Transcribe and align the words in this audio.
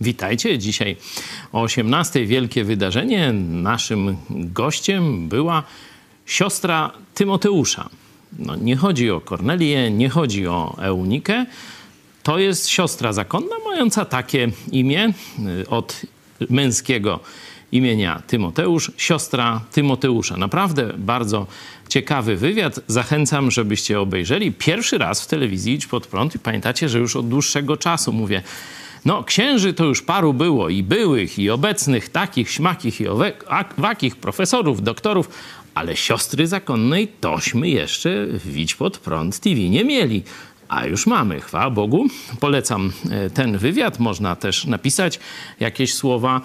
Witajcie. 0.00 0.58
Dzisiaj 0.58 0.96
o 1.52 1.62
18 1.62 2.26
wielkie 2.26 2.64
wydarzenie. 2.64 3.32
Naszym 3.32 4.16
gościem 4.30 5.28
była 5.28 5.62
siostra 6.26 6.92
Tymoteusza. 7.14 7.88
No, 8.38 8.56
nie 8.56 8.76
chodzi 8.76 9.10
o 9.10 9.20
Kornelię, 9.20 9.90
nie 9.90 10.08
chodzi 10.08 10.46
o 10.46 10.76
Eunikę. 10.80 11.46
To 12.22 12.38
jest 12.38 12.68
siostra 12.68 13.12
zakonna 13.12 13.56
mająca 13.64 14.04
takie 14.04 14.50
imię 14.72 15.12
y, 15.62 15.68
od 15.68 16.02
męskiego 16.50 17.20
imienia 17.72 18.22
Tymoteusz, 18.26 18.92
siostra 18.96 19.60
Tymoteusza. 19.72 20.36
Naprawdę 20.36 20.92
bardzo 20.98 21.46
ciekawy 21.88 22.36
wywiad. 22.36 22.80
Zachęcam, 22.86 23.50
żebyście 23.50 24.00
obejrzeli. 24.00 24.52
Pierwszy 24.52 24.98
raz 24.98 25.22
w 25.22 25.26
telewizji 25.26 25.74
Idź 25.74 25.86
Pod 25.86 26.06
Prąd 26.06 26.34
i 26.34 26.38
pamiętacie, 26.38 26.88
że 26.88 26.98
już 26.98 27.16
od 27.16 27.28
dłuższego 27.28 27.76
czasu 27.76 28.12
mówię, 28.12 28.42
no 29.04 29.24
księży 29.24 29.72
to 29.72 29.84
już 29.84 30.02
paru 30.02 30.34
było 30.34 30.68
i 30.68 30.82
byłych, 30.82 31.38
i 31.38 31.50
obecnych, 31.50 32.08
takich, 32.08 32.50
śmakich 32.50 33.00
i 33.00 33.08
owakich, 33.08 34.16
profesorów, 34.16 34.82
doktorów, 34.82 35.28
ale 35.74 35.96
siostry 35.96 36.46
zakonnej 36.46 37.08
tośmy 37.20 37.68
jeszcze 37.68 38.26
w 38.26 38.56
Idź 38.56 38.74
Pod 38.74 38.98
Prąd 38.98 39.40
TV 39.40 39.60
nie 39.60 39.84
mieli. 39.84 40.22
A 40.68 40.86
już 40.86 41.06
mamy, 41.06 41.40
chwała 41.40 41.70
Bogu. 41.70 42.06
Polecam 42.40 42.92
e, 43.10 43.30
ten 43.30 43.58
wywiad. 43.58 43.98
Można 43.98 44.36
też 44.36 44.64
napisać 44.64 45.20
jakieś 45.60 45.94
słowa 45.94 46.40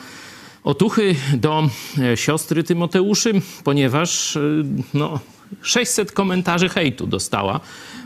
otuchy 0.64 1.16
do 1.34 1.70
e, 1.98 2.18
siostry 2.18 2.64
Tymoteuszy, 2.64 3.34
ponieważ 3.64 4.38
e, 4.38 4.40
no, 4.94 5.20
600 5.62 6.12
komentarzy 6.12 6.70
hejtu 6.70 7.08
dostała 7.08 7.60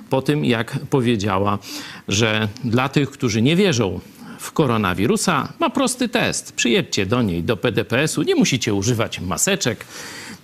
po 0.10 0.22
tym, 0.22 0.46
jak 0.46 0.80
powiedziała, 0.90 1.60
że 2.08 2.48
dla 2.64 2.90
tych, 2.90 3.12
którzy 3.12 3.42
nie 3.42 3.56
wierzą 3.56 4.00
w 4.40 4.52
koronawirusa, 4.52 5.54
ma 5.60 5.70
prosty 5.70 6.10
test. 6.10 6.52
Przyjedźcie 6.52 7.06
do 7.06 7.22
niej, 7.22 7.44
do 7.44 7.58
PDPS-u, 7.58 8.22
nie 8.22 8.36
musicie 8.36 8.74
używać 8.74 9.20
maseczek, 9.20 9.86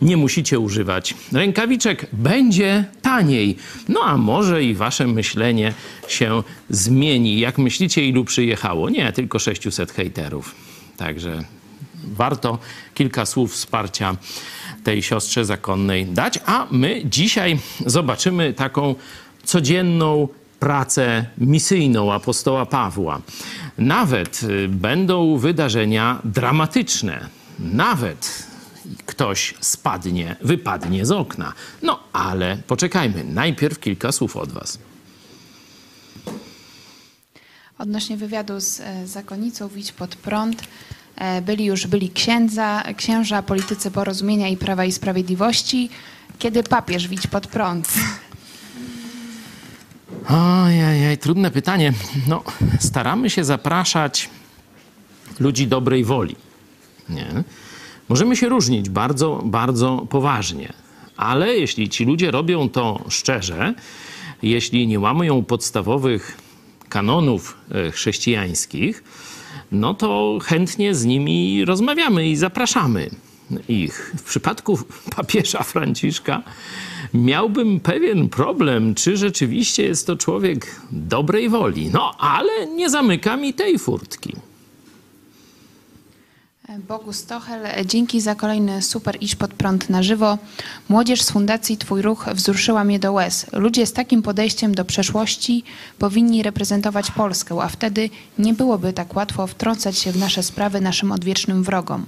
nie 0.02 0.18
musicie 0.18 0.60
używać 0.60 1.16
rękawiczek, 1.32 2.08
będzie 2.14 2.86
taniej. 3.02 3.58
No 3.90 4.00
a 4.04 4.18
może 4.18 4.64
i 4.64 4.74
wasze 4.74 5.08
myślenie 5.08 5.74
się 6.08 6.44
zmieni. 6.70 7.40
Jak 7.40 7.58
myślicie, 7.58 8.06
ilu 8.06 8.26
przyjechało? 8.26 8.90
Nie, 8.90 9.12
tylko 9.12 9.40
600 9.40 9.92
hejterów. 9.92 10.56
Także 10.98 11.44
warto 12.04 12.60
kilka 12.94 13.26
słów 13.26 13.53
wsparcia 13.53 14.16
tej 14.84 15.03
siostrze 15.03 15.46
zakonnej 15.46 16.06
dać. 16.06 16.40
A 16.46 16.68
my 16.72 17.02
dzisiaj 17.06 17.59
zobaczymy 17.86 18.53
taką 18.53 18.96
codzienną 19.44 20.28
pracę 20.63 21.25
misyjną 21.38 22.13
apostoła 22.13 22.66
Pawła. 22.66 23.22
Nawet 23.78 24.44
y, 24.44 24.68
będą 24.68 25.38
wydarzenia 25.38 26.19
dramatyczne. 26.24 27.29
Nawet 27.59 28.47
ktoś 29.06 29.53
spadnie, 29.59 30.35
wypadnie 30.41 31.06
z 31.06 31.12
okna. 31.12 31.53
No 31.81 32.00
ale 32.13 32.57
poczekajmy. 32.68 33.23
Najpierw 33.23 33.79
kilka 33.79 34.12
słów 34.12 34.38
od 34.38 34.52
Was. 34.52 34.79
Odnośnie 37.78 38.18
wywiadu 38.18 38.59
z 38.59 38.79
e, 38.79 39.07
zakonnicą 39.07 39.68
Widź 39.68 39.91
pod 39.91 40.16
prąd. 40.16 40.63
E, 41.16 41.41
byli 41.41 41.66
już 41.66 41.88
byli 41.88 42.09
księdza, 42.09 42.84
księża, 42.97 43.41
politycy 43.41 43.91
porozumienia 43.91 44.47
i 44.47 44.57
prawa 44.57 44.85
i 44.85 44.91
sprawiedliwości. 44.91 45.90
Kiedy 46.40 46.63
papież 46.63 47.07
widź 47.07 47.28
pod 47.28 47.47
prąd? 47.47 47.88
Ojej, 50.29 51.17
trudne 51.17 51.51
pytanie. 51.51 51.94
No, 52.28 52.44
staramy 52.79 53.29
się 53.29 53.44
zapraszać 53.44 54.29
ludzi 55.39 55.67
dobrej 55.67 56.03
woli. 56.03 56.35
Nie? 57.09 57.44
Możemy 58.09 58.35
się 58.35 58.50
różnić 58.50 58.89
bardzo, 58.89 59.41
bardzo 59.45 60.07
poważnie, 60.09 60.73
ale 61.17 61.57
jeśli 61.57 61.89
ci 61.89 62.06
ludzie 62.06 62.31
robią 62.31 62.69
to 62.69 63.03
szczerze, 63.09 63.73
jeśli 64.41 64.88
nie 64.88 65.00
łamią 65.00 65.44
podstawowych 65.44 66.38
kanonów 66.90 67.57
e, 67.72 67.91
chrześcijańskich, 67.91 69.03
no 69.72 69.94
to 69.94 70.40
chętnie 70.44 70.95
z 70.95 71.05
nimi 71.05 71.66
rozmawiamy 71.66 72.29
i 72.29 72.35
zapraszamy 72.35 73.09
ich. 73.68 74.14
W 74.18 74.24
przypadku 74.24 74.80
papieża 75.16 75.64
Franciszka 75.64 76.44
miałbym 77.14 77.80
pewien 77.80 78.30
problem, 78.30 78.96
czy 78.96 79.18
rzeczywiście 79.18 79.84
jest 79.84 80.08
to 80.08 80.16
człowiek 80.16 80.81
dobrej 80.92 81.50
woli. 81.50 81.90
No, 81.94 82.16
ale 82.20 82.68
nie 82.68 82.90
zamyka 82.90 83.38
mi 83.38 83.53
tej 83.53 83.80
furtki. 83.80 84.36
Bogu 86.88 87.14
Stochel, 87.14 87.86
dzięki 87.86 88.22
za 88.22 88.36
kolejny 88.36 88.82
super 88.82 89.18
iść 89.22 89.36
pod 89.36 89.53
prąd 89.53 89.90
na 89.90 90.03
żywo. 90.03 90.38
Młodzież 90.90 91.22
z 91.22 91.32
Fundacji 91.32 91.78
Twój 91.78 92.02
Ruch 92.02 92.26
wzruszyła 92.34 92.84
mnie 92.84 93.00
do 93.00 93.14
łez. 93.14 93.46
Ludzie 93.53 93.86
z 93.86 93.94
takim 93.94 94.22
podejściem 94.22 94.76
do 94.76 94.86
przeszłości 94.86 95.64
powinni 96.00 96.44
reprezentować 96.44 97.12
Polskę, 97.12 97.58
a 97.62 97.68
wtedy 97.68 98.09
nie 98.40 98.53
byłoby 98.53 98.94
tak 98.94 99.16
łatwo 99.16 99.48
wtrącać 99.48 99.98
się 99.98 100.12
w 100.12 100.18
nasze 100.18 100.44
sprawy 100.44 100.82
naszym 100.82 101.12
odwiecznym 101.12 101.64
wrogom. 101.64 102.06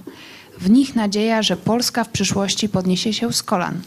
W 0.60 0.70
nich 0.70 0.94
nadzieja, 0.94 1.42
że 1.42 1.56
Polska 1.56 2.04
w 2.04 2.08
przyszłości 2.08 2.68
podniesie 2.68 3.12
się 3.12 3.32
z 3.32 3.42
kolan. 3.42 3.80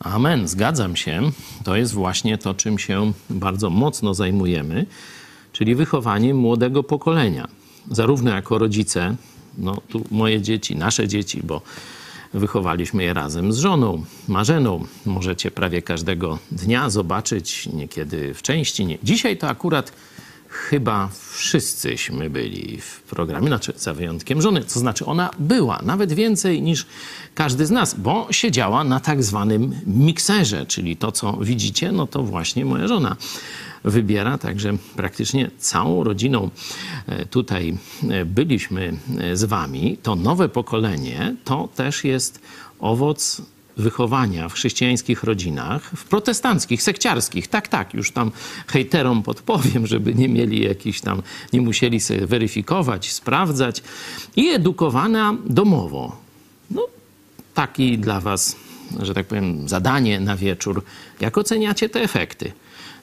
Amen, 0.00 0.48
zgadzam 0.48 0.96
się. 0.96 1.30
To 1.64 1.76
jest 1.76 1.92
właśnie 1.92 2.38
to, 2.38 2.54
czym 2.54 2.78
się 2.78 3.12
bardzo 3.30 3.70
mocno 3.70 4.14
zajmujemy, 4.14 4.86
czyli 5.52 5.74
wychowanie 5.74 6.34
młodego 6.34 6.82
pokolenia. 6.82 7.48
Zarówno 7.90 8.30
jako 8.30 8.58
rodzice, 8.58 9.16
no 9.58 9.80
tu 9.88 10.04
moje 10.10 10.42
dzieci, 10.42 10.76
nasze 10.76 11.08
dzieci, 11.08 11.40
bo 11.44 11.62
wychowaliśmy 12.34 13.04
je 13.04 13.14
razem 13.14 13.52
z 13.52 13.58
żoną, 13.58 14.04
Marzeną. 14.28 14.84
Możecie 15.06 15.50
prawie 15.50 15.82
każdego 15.82 16.38
dnia 16.52 16.90
zobaczyć, 16.90 17.66
niekiedy 17.66 18.34
w 18.34 18.42
części. 18.42 18.86
Nie. 18.86 18.98
Dzisiaj 19.02 19.36
to 19.36 19.48
akurat 19.48 19.92
chyba 20.50 21.08
wszyscyśmy 21.30 22.30
byli 22.30 22.80
w 22.80 23.02
programie, 23.02 23.46
znaczy 23.46 23.72
za 23.76 23.94
wyjątkiem 23.94 24.42
żony. 24.42 24.64
To 24.64 24.80
znaczy 24.80 25.06
ona 25.06 25.30
była 25.38 25.80
nawet 25.82 26.12
więcej 26.12 26.62
niż 26.62 26.86
każdy 27.34 27.66
z 27.66 27.70
nas, 27.70 27.94
bo 27.94 28.26
siedziała 28.30 28.84
na 28.84 29.00
tak 29.00 29.22
zwanym 29.22 29.74
mikserze, 29.86 30.66
czyli 30.66 30.96
to, 30.96 31.12
co 31.12 31.32
widzicie, 31.32 31.92
no 31.92 32.06
to 32.06 32.22
właśnie 32.22 32.64
moja 32.64 32.88
żona 32.88 33.16
wybiera, 33.84 34.38
także 34.38 34.76
praktycznie 34.96 35.50
całą 35.58 36.04
rodziną 36.04 36.50
e, 37.06 37.26
tutaj 37.26 37.78
e, 38.10 38.24
byliśmy 38.24 38.96
e, 39.18 39.36
z 39.36 39.44
wami. 39.44 39.98
To 40.02 40.16
nowe 40.16 40.48
pokolenie 40.48 41.36
to 41.44 41.68
też 41.74 42.04
jest 42.04 42.40
owoc 42.78 43.42
wychowania 43.80 44.48
w 44.48 44.52
chrześcijańskich 44.52 45.24
rodzinach, 45.24 45.90
w 45.96 46.04
protestanckich, 46.04 46.82
sekciarskich, 46.82 47.48
tak, 47.48 47.68
tak, 47.68 47.94
już 47.94 48.12
tam 48.12 48.30
hejterom 48.66 49.22
podpowiem, 49.22 49.86
żeby 49.86 50.14
nie 50.14 50.28
mieli 50.28 50.64
jakiś 50.64 51.00
tam, 51.00 51.22
nie 51.52 51.60
musieli 51.60 52.00
sobie 52.00 52.26
weryfikować, 52.26 53.12
sprawdzać 53.12 53.82
i 54.36 54.48
edukowana 54.48 55.36
domowo. 55.46 56.16
No, 56.70 56.86
taki 57.54 57.98
dla 57.98 58.20
was, 58.20 58.56
że 59.02 59.14
tak 59.14 59.26
powiem, 59.26 59.68
zadanie 59.68 60.20
na 60.20 60.36
wieczór. 60.36 60.84
Jak 61.20 61.38
oceniacie 61.38 61.88
te 61.88 62.00
efekty? 62.00 62.52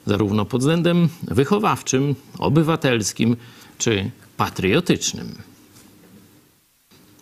Zarówno 0.06 0.44
pod 0.44 0.60
względem 0.60 1.08
wychowawczym, 1.22 2.14
obywatelskim 2.38 3.36
czy 3.78 4.10
patriotycznym. 4.36 5.34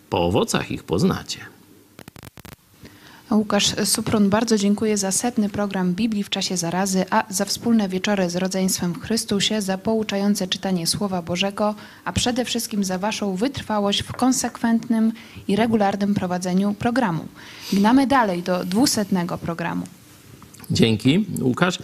Po 0.09 0.25
owocach 0.25 0.71
ich 0.71 0.83
poznacie. 0.83 1.56
Łukasz 3.31 3.75
Suprun, 3.85 4.29
bardzo 4.29 4.57
dziękuję 4.57 4.97
za 4.97 5.11
setny 5.11 5.49
program 5.49 5.93
Biblii 5.93 6.23
w 6.23 6.29
czasie 6.29 6.57
zarazy, 6.57 7.05
a 7.09 7.23
za 7.29 7.45
wspólne 7.45 7.89
wieczory 7.89 8.29
z 8.29 8.35
rodzeństwem 8.35 8.93
w 8.93 9.01
Chrystusie, 9.01 9.61
za 9.61 9.77
pouczające 9.77 10.47
czytanie 10.47 10.87
Słowa 10.87 11.21
Bożego, 11.21 11.75
a 12.05 12.11
przede 12.11 12.45
wszystkim 12.45 12.83
za 12.83 12.97
Waszą 12.97 13.35
wytrwałość 13.35 14.03
w 14.03 14.13
konsekwentnym 14.13 15.11
i 15.47 15.55
regularnym 15.55 16.13
prowadzeniu 16.13 16.73
programu. 16.73 17.25
Gnamy 17.73 18.07
dalej 18.07 18.43
do 18.43 18.65
dwusetnego 18.65 19.37
programu. 19.37 19.85
Dzięki, 20.71 21.25
Łukasz. 21.41 21.79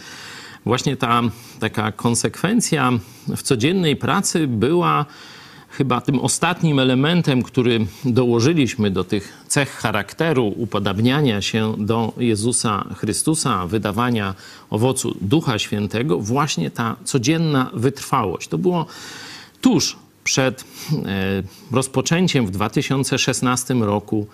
Właśnie 0.65 0.97
ta 0.97 1.21
taka 1.59 1.91
konsekwencja 1.91 2.91
w 3.27 3.41
codziennej 3.41 3.95
pracy 3.95 4.47
była 4.47 5.05
chyba 5.77 6.01
tym 6.01 6.19
ostatnim 6.19 6.79
elementem, 6.79 7.43
który 7.43 7.85
dołożyliśmy 8.05 8.91
do 8.91 9.03
tych 9.03 9.43
cech 9.47 9.69
charakteru 9.69 10.53
upodabniania 10.57 11.41
się 11.41 11.75
do 11.77 12.13
Jezusa 12.17 12.85
Chrystusa, 12.95 13.67
wydawania 13.67 14.35
owocu 14.69 15.17
Ducha 15.21 15.59
Świętego, 15.59 16.19
właśnie 16.19 16.71
ta 16.71 16.95
codzienna 17.03 17.71
wytrwałość. 17.73 18.47
To 18.47 18.57
było 18.57 18.85
tuż 19.61 19.97
przed 20.23 20.63
e, 20.63 20.65
rozpoczęciem 21.71 22.47
w 22.47 22.51
2016 22.51 23.73
roku, 23.73 24.27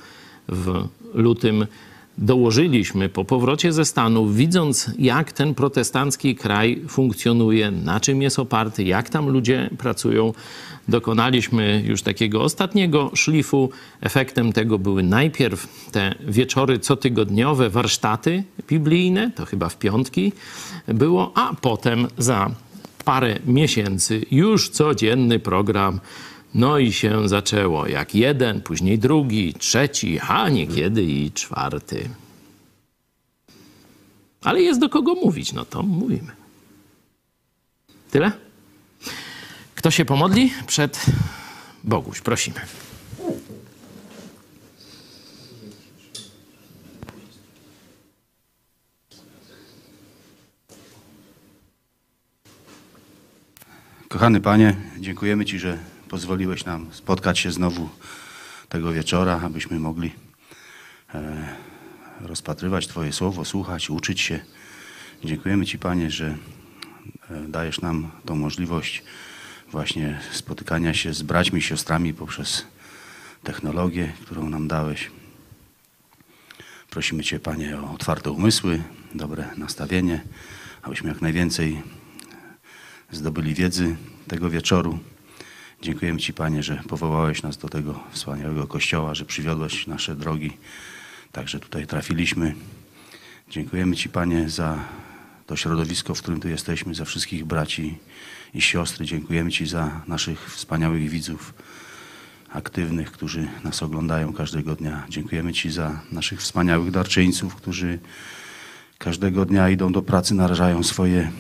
w 0.48 0.88
lutym 1.14 1.68
dołożyliśmy 2.18 3.10
po 3.10 3.26
powrocie 3.26 3.74
ze 3.74 3.86
Stanów, 3.86 4.36
widząc 4.36 4.92
jak 4.98 5.32
ten 5.32 5.56
protestancki 5.56 6.36
kraj 6.36 6.82
funkcjonuje, 6.88 7.72
na 7.72 8.00
czym 8.00 8.22
jest 8.22 8.40
oparty, 8.40 8.84
jak 8.84 9.10
tam 9.10 9.30
ludzie 9.30 9.70
pracują, 9.78 10.34
dokonaliśmy 10.88 11.84
już 11.86 12.02
takiego 12.02 12.44
ostatniego 12.44 13.12
szlifu. 13.14 13.70
Efektem 14.02 14.54
tego 14.54 14.80
były 14.80 15.04
najpierw 15.04 15.92
te 15.92 16.16
wieczory 16.28 16.80
cotygodniowe, 16.80 17.70
warsztaty 17.70 18.44
biblijne, 18.68 19.32
to 19.36 19.46
chyba 19.46 19.70
w 19.70 19.78
piątki 19.78 20.34
było, 20.88 21.32
a 21.36 21.56
potem 21.62 22.08
za 22.18 22.52
parę 23.06 23.40
miesięcy 23.46 24.26
już 24.32 24.70
codzienny 24.70 25.40
program. 25.40 26.00
No 26.54 26.78
i 26.78 26.94
się 26.94 27.30
zaczęło 27.30 27.88
jak 27.88 28.16
jeden, 28.16 28.62
później 28.62 29.00
drugi, 29.00 29.54
trzeci, 29.54 30.20
a 30.20 30.50
niekiedy 30.50 31.04
i 31.04 31.32
czwarty. 31.32 32.10
Ale 34.42 34.62
jest 34.62 34.80
do 34.80 34.90
kogo 34.90 35.16
mówić, 35.16 35.54
no 35.54 35.66
to 35.66 35.84
mówimy. 35.84 36.32
Tyle? 38.12 38.32
Kto 39.76 39.92
się 39.92 40.06
pomodli? 40.06 40.54
Przed 40.68 41.06
Boguś, 41.84 42.22
prosimy. 42.22 42.60
Kochany 54.10 54.42
Panie, 54.42 54.76
dziękujemy 55.00 55.46
Ci, 55.46 55.60
że 55.60 55.78
pozwoliłeś 56.10 56.66
nam 56.66 56.88
spotkać 56.92 57.40
się 57.40 57.52
znowu 57.52 57.90
tego 58.70 58.92
wieczora, 58.92 59.42
abyśmy 59.44 59.80
mogli 59.80 60.12
e, 61.14 61.48
rozpatrywać 62.22 62.88
Twoje 62.88 63.14
słowo, 63.14 63.46
słuchać, 63.46 63.90
uczyć 63.90 64.22
się. 64.22 64.40
Dziękujemy 65.24 65.66
Ci, 65.66 65.80
Panie, 65.80 66.12
że 66.12 66.38
e, 67.30 67.42
dajesz 67.48 67.82
nam 67.82 68.12
tą 68.26 68.36
możliwość 68.36 69.04
właśnie 69.72 70.20
spotykania 70.32 70.94
się 70.94 71.14
z 71.14 71.22
braćmi, 71.22 71.62
siostrami 71.62 72.14
poprzez 72.14 72.66
technologię, 73.44 74.14
którą 74.22 74.50
nam 74.50 74.68
dałeś. 74.68 75.12
Prosimy 76.90 77.24
Cię, 77.24 77.40
Panie, 77.40 77.80
o 77.80 77.94
otwarte 77.94 78.32
umysły, 78.32 78.84
dobre 79.16 79.50
nastawienie, 79.58 80.24
abyśmy 80.82 81.10
jak 81.10 81.22
najwięcej 81.22 81.82
zdobyli 83.12 83.54
wiedzy 83.54 83.96
tego 84.28 84.50
wieczoru. 84.50 85.00
Dziękujemy 85.82 86.20
Ci, 86.20 86.34
Panie, 86.34 86.64
że 86.64 86.84
powołałeś 86.88 87.44
nas 87.44 87.58
do 87.58 87.70
tego 87.70 88.00
wspaniałego 88.12 88.68
kościoła, 88.68 89.16
że 89.16 89.26
przywiodłeś 89.26 89.88
nasze 89.88 90.16
drogi, 90.16 90.58
także 91.32 91.60
tutaj 91.60 91.88
trafiliśmy. 91.88 92.56
Dziękujemy 93.50 93.96
Ci, 93.96 94.10
Panie, 94.10 94.50
za 94.50 94.80
to 95.48 95.56
środowisko, 95.56 96.16
w 96.16 96.22
którym 96.22 96.40
tu 96.40 96.48
jesteśmy, 96.48 96.96
za 96.96 97.06
wszystkich 97.06 97.46
braci 97.46 97.98
i 98.54 98.62
siostry. 98.62 99.06
Dziękujemy 99.06 99.52
Ci 99.52 99.68
za 99.68 100.02
naszych 100.08 100.52
wspaniałych 100.52 101.10
widzów 101.10 101.54
aktywnych, 102.50 103.12
którzy 103.12 103.48
nas 103.64 103.84
oglądają 103.84 104.34
każdego 104.34 104.76
dnia. 104.76 105.06
Dziękujemy 105.10 105.54
Ci 105.54 105.72
za 105.72 106.02
naszych 106.12 106.40
wspaniałych 106.40 106.92
darczyńców, 106.92 107.56
którzy 107.56 108.00
każdego 108.98 109.46
dnia 109.46 109.70
idą 109.70 109.92
do 109.92 110.02
pracy, 110.02 110.34
narażają 110.36 110.84
swoje 110.84 111.32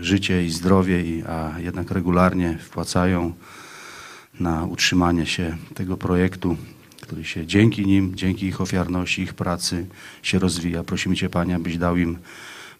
życie 0.00 0.44
i 0.44 0.50
zdrowie, 0.50 1.04
a 1.28 1.60
jednak 1.60 1.90
regularnie 1.90 2.58
wpłacają 2.58 3.32
na 4.40 4.64
utrzymanie 4.64 5.26
się 5.26 5.56
tego 5.74 5.96
projektu, 5.96 6.56
który 7.00 7.24
się 7.24 7.46
dzięki 7.46 7.86
nim, 7.86 8.16
dzięki 8.16 8.46
ich 8.46 8.60
ofiarności, 8.60 9.22
ich 9.22 9.34
pracy 9.34 9.86
się 10.22 10.38
rozwija. 10.38 10.84
Prosimy 10.84 11.16
Cię, 11.16 11.28
Panie, 11.30 11.56
abyś 11.56 11.78
dał 11.78 11.96
im 11.96 12.18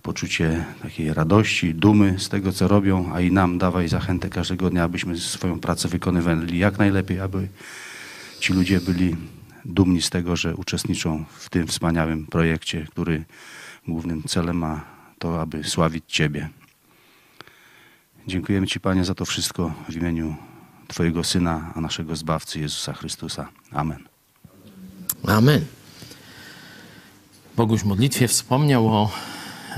poczucie 0.03 0.65
takiej 0.83 1.15
radości, 1.15 1.75
dumy 1.75 2.15
z 2.19 2.29
tego, 2.29 2.53
co 2.53 2.69
robią, 2.69 3.11
a 3.15 3.21
i 3.21 3.33
nam 3.33 3.59
dawaj 3.59 3.89
zachętę 3.89 4.29
każdego 4.29 4.71
dnia, 4.71 4.85
abyśmy 4.85 5.19
swoją 5.19 5.61
pracę 5.61 5.89
wykonywali 5.89 6.59
jak 6.59 6.79
najlepiej, 6.79 7.21
aby 7.21 7.49
ci 8.41 8.53
ludzie 8.53 8.81
byli 8.81 9.17
dumni 9.65 10.03
z 10.03 10.11
tego, 10.11 10.37
że 10.37 10.57
uczestniczą 10.57 11.25
w 11.39 11.51
tym 11.51 11.67
wspaniałym 11.67 12.27
projekcie, 12.27 12.87
który 12.91 13.25
głównym 13.89 14.23
celem 14.23 14.57
ma 14.57 14.85
to, 15.19 15.41
aby 15.41 15.65
sławić 15.65 16.05
Ciebie. 16.07 16.49
Dziękujemy 18.27 18.67
Ci, 18.67 18.81
Panie, 18.81 19.05
za 19.05 19.15
to 19.15 19.25
wszystko 19.25 19.73
w 19.89 19.97
imieniu 19.97 20.37
Twojego 20.89 21.25
Syna, 21.25 21.73
a 21.75 21.81
naszego 21.81 22.17
Zbawcy 22.17 22.61
Jezusa 22.61 22.93
Chrystusa. 22.93 23.49
Amen. 23.73 24.09
Amen. 25.27 25.65
Boguś 27.57 27.81
w 27.81 27.85
modlitwie 27.85 28.29
wspomniał 28.29 28.89
o 28.89 29.11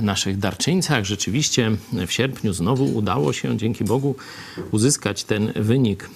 naszych 0.00 0.38
darczyńcach. 0.38 1.04
Rzeczywiście 1.04 1.70
w 2.06 2.12
sierpniu 2.12 2.52
znowu 2.52 2.84
udało 2.84 3.32
się, 3.32 3.56
dzięki 3.56 3.84
Bogu, 3.84 4.16
uzyskać 4.70 5.24
ten 5.24 5.52
wynik. 5.56 6.10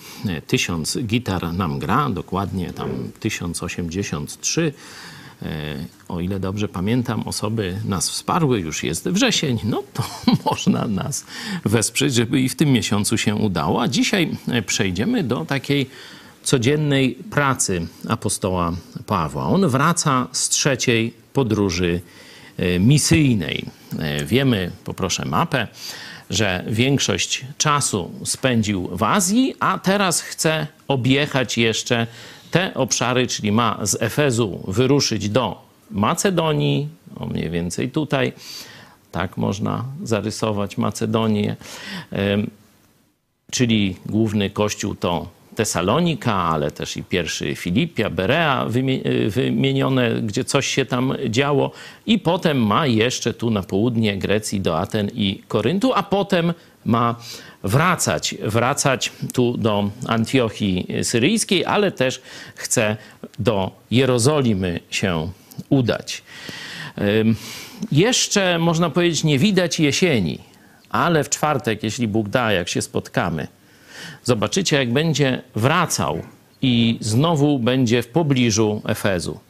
Tysiąc 0.47 0.99
gitar 0.99 1.53
nam 1.53 1.79
gra, 1.79 2.11
dokładnie 2.11 2.73
tam 2.73 2.91
1083. 3.21 4.73
E, 5.43 5.77
o 6.09 6.21
ile 6.21 6.41
dobrze 6.41 6.69
pamiętam, 6.69 7.23
osoby 7.23 7.79
nas 7.85 8.11
wsparły, 8.11 8.61
już 8.61 8.83
jest 8.83 9.09
wrzesień, 9.09 9.59
no 9.65 9.83
to 9.95 10.03
można 10.51 10.89
nas 10.89 11.25
wesprzeć, 11.65 12.15
żeby 12.15 12.41
i 12.41 12.49
w 12.49 12.57
tym 12.57 12.73
miesiącu 12.73 13.19
się 13.19 13.35
udało. 13.35 13.83
A 13.83 13.89
dzisiaj 13.89 14.37
e, 14.49 14.63
przejdziemy 14.63 15.23
do 15.23 15.45
takiej 15.45 15.91
codziennej 16.43 17.15
pracy 17.15 17.87
apostoła 18.09 18.73
Pawła. 19.07 19.47
On 19.47 19.69
wraca 19.69 20.29
z 20.33 20.49
trzeciej 20.49 21.15
podróży 21.33 22.01
e, 22.57 22.79
misyjnej. 22.79 23.65
Wiemy, 24.27 24.71
poproszę 24.85 25.25
mapę, 25.25 25.69
że 26.31 26.65
większość 26.69 27.45
czasu 27.59 28.11
spędził 28.25 28.89
w 28.93 29.03
Azji, 29.03 29.55
a 29.61 29.79
teraz 29.79 30.21
chce 30.21 30.67
objechać 30.89 31.59
jeszcze 31.59 32.07
te 32.51 32.75
obszary, 32.75 33.27
czyli 33.27 33.53
ma 33.53 33.79
z 33.83 34.03
Efezu 34.03 34.61
wyruszyć 34.69 35.29
do 35.29 35.63
Macedonii, 35.91 36.89
o 37.17 37.27
mniej 37.27 37.51
więcej 37.51 37.91
tutaj, 37.91 38.33
tak 39.13 39.37
można 39.37 39.85
zarysować 40.05 40.79
Macedonię, 40.79 41.57
czyli 43.51 43.97
główny 44.07 44.51
kościół 44.51 44.95
to 44.95 45.29
Tesalonika, 45.55 46.35
ale 46.35 46.71
też 46.71 46.97
i 46.97 47.03
pierwszy 47.03 47.55
Filipia, 47.55 48.11
Berea 48.11 48.67
wymienione, 49.29 50.23
gdzie 50.23 50.45
coś 50.45 50.67
się 50.67 50.85
tam 50.85 51.15
działo. 51.29 51.73
I 52.07 52.19
potem 52.19 52.67
ma 52.67 52.87
jeszcze 52.87 53.35
tu 53.35 53.51
na 53.51 53.63
południe 53.63 54.19
Grecji 54.19 54.61
do 54.61 54.79
Aten 54.79 55.11
i 55.15 55.43
Koryntu, 55.49 55.93
a 55.95 56.03
potem 56.03 56.53
ma 56.85 57.15
wracać, 57.67 58.35
wracać 58.43 59.13
tu 59.33 59.57
do 59.57 59.91
Antiochii 60.07 60.87
Syryjskiej, 61.03 61.65
ale 61.65 61.93
też 61.93 62.23
chce 62.55 62.97
do 63.39 63.71
Jerozolimy 63.91 64.81
się 64.91 65.31
udać. 65.69 66.23
Jeszcze 67.93 68.59
można 68.59 68.91
powiedzieć, 68.91 69.25
nie 69.25 69.39
widać 69.39 69.81
jesieni, 69.81 70.39
ale 70.91 71.25
w 71.25 71.31
czwartek, 71.31 71.83
jeśli 71.83 72.09
Bóg 72.09 72.29
da, 72.29 72.53
jak 72.53 72.69
się 72.69 72.83
spotkamy, 72.83 73.49
zobaczycie, 74.25 74.77
jak 74.77 74.93
będzie 74.93 75.43
wracał 75.55 76.23
i 76.63 76.99
znowu 77.01 77.59
będzie 77.59 78.03
w 78.03 78.09
pobliżu 78.09 78.83
Efezu. 78.87 79.41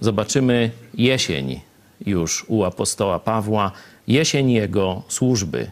Zobaczymy 0.00 0.70
jesień 0.94 1.60
już 2.06 2.44
u 2.48 2.64
apostoła 2.64 3.18
Pawła, 3.18 3.72
jesień 4.08 4.50
jego 4.50 5.02
służby 5.08 5.70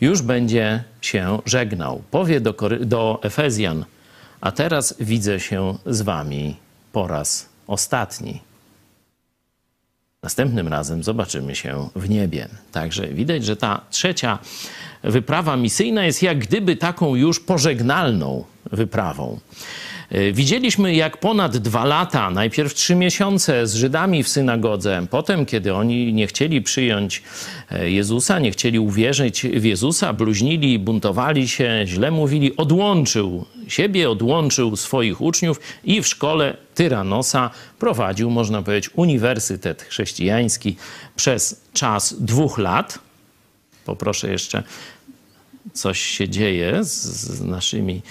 już 0.00 0.22
będzie 0.22 0.84
się 1.00 1.38
żegnał. 1.46 2.02
Powie 2.10 2.40
do, 2.40 2.54
do 2.80 3.20
Efezjan, 3.22 3.84
a 4.40 4.52
teraz 4.52 4.94
widzę 5.00 5.40
się 5.40 5.78
z 5.86 6.02
wami 6.02 6.56
po 6.92 7.06
raz 7.06 7.48
ostatni. 7.66 8.40
Następnym 10.22 10.68
razem 10.68 11.02
zobaczymy 11.02 11.54
się 11.54 11.88
w 11.96 12.10
niebie. 12.10 12.48
Także 12.72 13.08
widać, 13.08 13.44
że 13.44 13.56
ta 13.56 13.80
trzecia 13.90 14.38
wyprawa 15.02 15.56
misyjna 15.56 16.04
jest 16.04 16.22
jak 16.22 16.38
gdyby 16.38 16.76
taką 16.76 17.14
już 17.14 17.40
pożegnalną 17.40 18.44
wyprawą. 18.72 19.38
E, 20.10 20.32
widzieliśmy, 20.32 20.94
jak 20.94 21.16
ponad 21.16 21.56
dwa 21.56 21.84
lata, 21.84 22.30
najpierw 22.30 22.74
trzy 22.74 22.94
miesiące 22.94 23.66
z 23.66 23.74
Żydami 23.74 24.22
w 24.22 24.28
synagodze, 24.28 25.06
potem, 25.10 25.46
kiedy 25.46 25.74
oni 25.74 26.12
nie 26.12 26.26
chcieli 26.26 26.62
przyjąć 26.62 27.22
e, 27.70 27.90
Jezusa, 27.90 28.38
nie 28.38 28.50
chcieli 28.50 28.78
uwierzyć 28.78 29.42
w 29.42 29.64
Jezusa, 29.64 30.12
bluźnili, 30.12 30.78
buntowali 30.78 31.48
się, 31.48 31.82
źle 31.86 32.10
mówili, 32.10 32.56
odłączył 32.56 33.44
siebie, 33.68 34.10
odłączył 34.10 34.76
swoich 34.76 35.20
uczniów 35.20 35.60
i 35.84 36.02
w 36.02 36.06
szkole 36.06 36.56
Tyranosa 36.74 37.50
prowadził, 37.78 38.30
można 38.30 38.62
powiedzieć, 38.62 38.90
uniwersytet 38.94 39.82
chrześcijański 39.82 40.76
przez 41.16 41.60
czas 41.72 42.14
dwóch 42.20 42.58
lat. 42.58 42.98
Poproszę 43.84 44.32
jeszcze, 44.32 44.62
coś 45.72 46.00
się 46.00 46.28
dzieje 46.28 46.84
z, 46.84 47.02
z 47.04 47.40
naszymi 47.40 48.02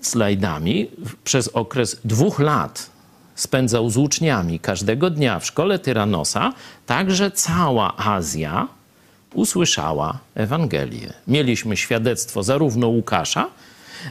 slajdami 0.00 0.90
przez 1.24 1.48
okres 1.48 2.00
dwóch 2.04 2.38
lat 2.38 2.90
spędzał 3.34 3.90
z 3.90 3.96
uczniami 3.96 4.60
każdego 4.60 5.10
dnia 5.10 5.38
w 5.38 5.46
szkole 5.46 5.78
Tyranosa, 5.78 6.52
także 6.86 7.30
cała 7.30 7.96
Azja 7.96 8.68
usłyszała 9.34 10.18
Ewangelię. 10.34 11.12
Mieliśmy 11.26 11.76
świadectwo 11.76 12.42
zarówno 12.42 12.88
Łukasza, 12.88 13.46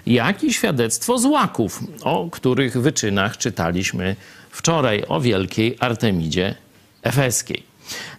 jak 0.05 0.43
i 0.43 0.53
świadectwo 0.53 1.19
złaków, 1.19 1.83
o 2.03 2.29
których 2.31 2.81
wyczynach 2.81 3.37
czytaliśmy 3.37 4.15
wczoraj 4.51 5.03
o 5.07 5.21
wielkiej 5.21 5.77
Artemidzie 5.79 6.55
Efeskiej. 7.03 7.63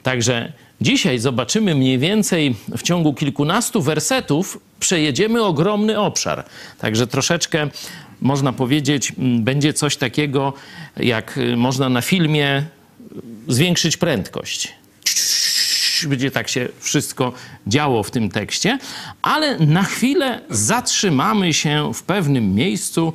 Także 0.02 0.52
dzisiaj 0.80 1.18
zobaczymy 1.18 1.75
mniej 1.75 1.99
więcej 1.99 2.56
w 2.76 2.82
ciągu 2.82 3.14
kilkunastu 3.14 3.82
wersetów 3.82 4.60
przejedziemy 4.80 5.42
ogromny 5.42 5.99
obszar. 5.99 6.44
Także 6.78 7.06
troszeczkę 7.06 7.68
można 8.20 8.52
powiedzieć, 8.52 9.12
będzie 9.18 9.72
coś 9.72 9.96
takiego, 9.96 10.52
jak 10.96 11.38
można 11.56 11.88
na 11.88 12.02
filmie 12.02 12.64
zwiększyć 13.49 13.96
prędkość 13.96 14.80
będzie 16.08 16.30
tak 16.30 16.49
się 16.49 16.68
wszystko 16.80 17.32
działo 17.66 18.02
w 18.02 18.10
tym 18.10 18.30
tekście, 18.30 18.78
ale 19.22 19.58
na 19.58 19.82
chwilę 19.82 20.40
zatrzymamy 20.50 21.54
się 21.54 21.94
w 21.94 22.02
pewnym 22.02 22.54
miejscu, 22.54 23.12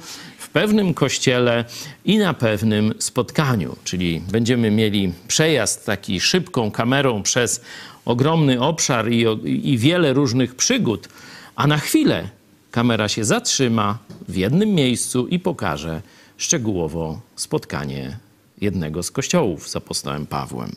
pewnym 0.55 0.93
kościele 0.93 1.65
i 2.05 2.17
na 2.17 2.33
pewnym 2.33 2.93
spotkaniu. 2.99 3.75
Czyli 3.83 4.21
będziemy 4.31 4.71
mieli 4.71 5.13
przejazd 5.27 5.85
taki 5.85 6.19
szybką 6.19 6.71
kamerą 6.71 7.23
przez 7.23 7.61
ogromny 8.05 8.61
obszar 8.61 9.11
i, 9.11 9.25
i 9.63 9.77
wiele 9.77 10.13
różnych 10.13 10.55
przygód, 10.55 11.09
a 11.55 11.67
na 11.67 11.77
chwilę 11.77 12.29
kamera 12.71 13.07
się 13.07 13.25
zatrzyma 13.25 13.97
w 14.27 14.35
jednym 14.35 14.69
miejscu 14.69 15.27
i 15.27 15.39
pokaże 15.39 16.01
szczegółowo 16.37 17.19
spotkanie 17.35 18.17
jednego 18.61 19.03
z 19.03 19.11
kościołów 19.11 19.69
z 19.69 19.75
apostołem 19.75 20.25
Pawłem. 20.25 20.71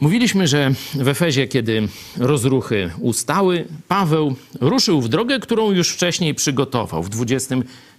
Mówiliśmy, 0.00 0.48
że 0.48 0.70
w 0.94 1.08
Efezie, 1.08 1.48
kiedy 1.48 1.88
rozruchy 2.16 2.90
ustały, 3.00 3.64
Paweł 3.88 4.34
ruszył 4.60 5.00
w 5.00 5.08
drogę, 5.08 5.40
którą 5.40 5.72
już 5.72 5.88
wcześniej 5.90 6.34
przygotował. 6.34 7.02
W 7.02 7.08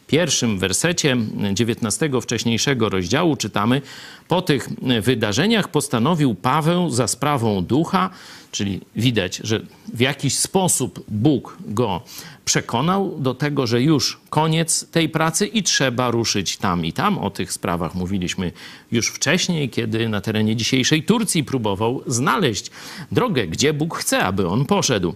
21 0.08 0.58
wersecie 0.58 1.18
19 1.54 2.10
wcześniejszego 2.22 2.90
rozdziału 2.90 3.36
czytamy: 3.36 3.82
Po 4.28 4.42
tych 4.42 4.70
wydarzeniach 5.02 5.68
postanowił 5.68 6.36
Paweł 6.36 6.90
za 6.90 7.08
sprawą 7.08 7.62
ducha, 7.62 8.10
czyli 8.56 8.82
widać, 8.96 9.38
że 9.44 9.60
w 9.94 10.00
jakiś 10.00 10.38
sposób 10.38 11.06
Bóg 11.08 11.58
go 11.68 12.02
przekonał 12.46 13.20
do 13.20 13.34
tego, 13.34 13.68
że 13.68 13.82
już 13.82 14.20
koniec 14.30 14.90
tej 14.92 15.10
pracy 15.10 15.48
i 15.48 15.64
trzeba 15.64 16.12
ruszyć 16.12 16.58
tam 16.58 16.86
i 16.86 16.94
tam. 16.94 17.18
O 17.18 17.30
tych 17.30 17.54
sprawach 17.54 17.96
mówiliśmy 17.96 18.52
już 18.92 19.08
wcześniej, 19.08 19.70
kiedy 19.70 20.10
na 20.10 20.22
terenie 20.22 20.56
dzisiejszej 20.56 21.04
Turcji 21.04 21.44
próbował 21.44 22.04
znaleźć 22.08 22.72
drogę, 23.12 23.48
gdzie 23.48 23.74
Bóg 23.74 23.98
chce, 23.98 24.24
aby 24.24 24.48
on 24.48 24.66
poszedł. 24.66 25.16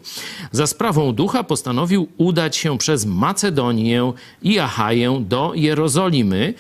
Za 0.52 0.68
sprawą 0.68 1.14
ducha 1.14 1.44
postanowił 1.44 2.08
udać 2.18 2.58
się 2.58 2.78
przez 2.78 3.06
Macedonię 3.06 4.14
i 4.42 4.60
Achaję 4.60 5.26
do 5.28 5.52
Jerozolimy, 5.56 6.54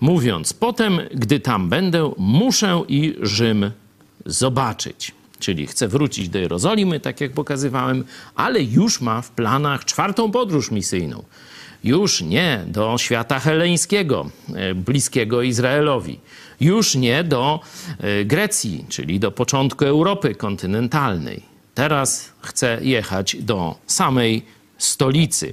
mówiąc: 0.00 0.52
Potem, 0.52 1.00
gdy 1.14 1.40
tam 1.40 1.68
będę, 1.68 2.12
muszę 2.18 2.82
i 2.88 3.14
Rzym 3.22 3.70
zobaczyć 4.26 5.17
czyli 5.38 5.66
chce 5.66 5.88
wrócić 5.88 6.28
do 6.28 6.38
Jerozolimy, 6.38 7.00
tak 7.00 7.20
jak 7.20 7.32
pokazywałem, 7.32 8.04
ale 8.34 8.62
już 8.62 9.00
ma 9.00 9.22
w 9.22 9.30
planach 9.30 9.84
czwartą 9.84 10.30
podróż 10.30 10.70
misyjną. 10.70 11.24
Już 11.84 12.20
nie 12.22 12.64
do 12.66 12.98
świata 12.98 13.40
heleńskiego, 13.40 14.30
e, 14.54 14.74
bliskiego 14.74 15.42
Izraelowi. 15.42 16.20
Już 16.60 16.94
nie 16.94 17.24
do 17.24 17.60
e, 17.98 18.24
Grecji, 18.24 18.84
czyli 18.88 19.20
do 19.20 19.30
początku 19.30 19.84
Europy 19.84 20.34
kontynentalnej. 20.34 21.42
Teraz 21.74 22.32
chce 22.40 22.78
jechać 22.82 23.36
do 23.40 23.76
samej 23.86 24.44
stolicy. 24.78 25.52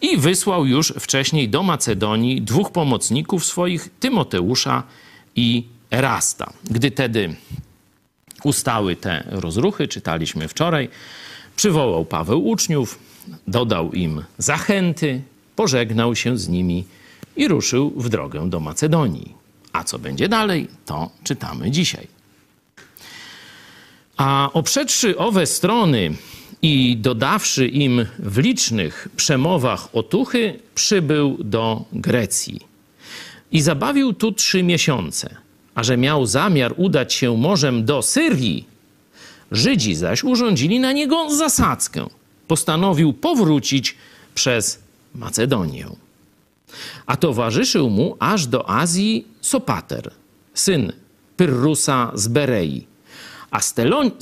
I 0.00 0.16
wysłał 0.16 0.66
już 0.66 0.92
wcześniej 1.00 1.48
do 1.48 1.62
Macedonii 1.62 2.42
dwóch 2.42 2.72
pomocników 2.72 3.44
swoich, 3.44 3.88
Tymoteusza 4.00 4.82
i 5.36 5.64
Erasta. 5.90 6.52
Gdy 6.70 6.90
tedy 6.90 7.34
ustały 8.46 8.96
te 8.96 9.24
rozruchy, 9.30 9.88
czytaliśmy 9.88 10.48
wczoraj. 10.48 10.88
Przywołał 11.56 12.04
Paweł 12.04 12.46
uczniów, 12.46 12.98
dodał 13.48 13.92
im 13.92 14.24
zachęty, 14.38 15.22
pożegnał 15.56 16.16
się 16.16 16.38
z 16.38 16.48
nimi 16.48 16.84
i 17.36 17.48
ruszył 17.48 17.92
w 17.96 18.08
drogę 18.08 18.50
do 18.50 18.60
Macedonii. 18.60 19.34
A 19.72 19.84
co 19.84 19.98
będzie 19.98 20.28
dalej, 20.28 20.68
to 20.86 21.10
czytamy 21.24 21.70
dzisiaj. 21.70 22.06
A 24.16 24.50
oprzedszy 24.52 25.18
owe 25.18 25.46
strony 25.46 26.10
i 26.62 26.96
dodawszy 26.96 27.68
im 27.68 28.06
w 28.18 28.38
licznych 28.38 29.08
przemowach 29.16 29.88
otuchy, 29.92 30.60
przybył 30.74 31.36
do 31.40 31.84
Grecji. 31.92 32.60
I 33.52 33.60
zabawił 33.60 34.12
tu 34.12 34.32
trzy 34.32 34.62
miesiące– 34.62 35.36
a 35.74 35.82
że 35.82 35.96
miał 35.96 36.26
zamiar 36.26 36.74
udać 36.76 37.14
się 37.14 37.36
morzem 37.36 37.84
do 37.84 38.02
Syrii, 38.02 38.74
Żydzi 39.52 39.94
zaś 39.94 40.24
urządzili 40.24 40.80
na 40.80 40.92
niego 40.92 41.30
zasadzkę. 41.30 42.06
Postanowił 42.48 43.12
powrócić 43.12 43.96
przez 44.34 44.78
Macedonię. 45.14 45.86
A 47.06 47.16
towarzyszył 47.16 47.90
mu 47.90 48.16
aż 48.18 48.46
do 48.46 48.70
Azji 48.70 49.26
Sopater, 49.40 50.10
syn 50.54 50.92
Pyrrusa 51.36 52.10
z 52.14 52.28
Berei, 52.28 52.86
a 53.50 53.60
z 53.60 53.74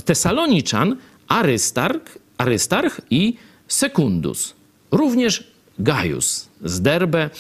Tesaloniczan 0.05 0.97
Arystarch, 1.29 2.19
Arystarch 2.39 3.01
i 3.11 3.37
Sekundus, 3.69 4.55
również 4.91 5.53
Gaius 5.79 6.49
z 6.65 6.81
Derbe, 6.81 7.31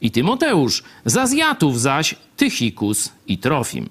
i 0.00 0.10
Tymoteusz, 0.10 0.82
z 1.04 1.16
Azjatów 1.16 1.80
zaś 1.80 2.14
Tychikus 2.36 3.12
i 3.26 3.38
Trofim. 3.38 3.88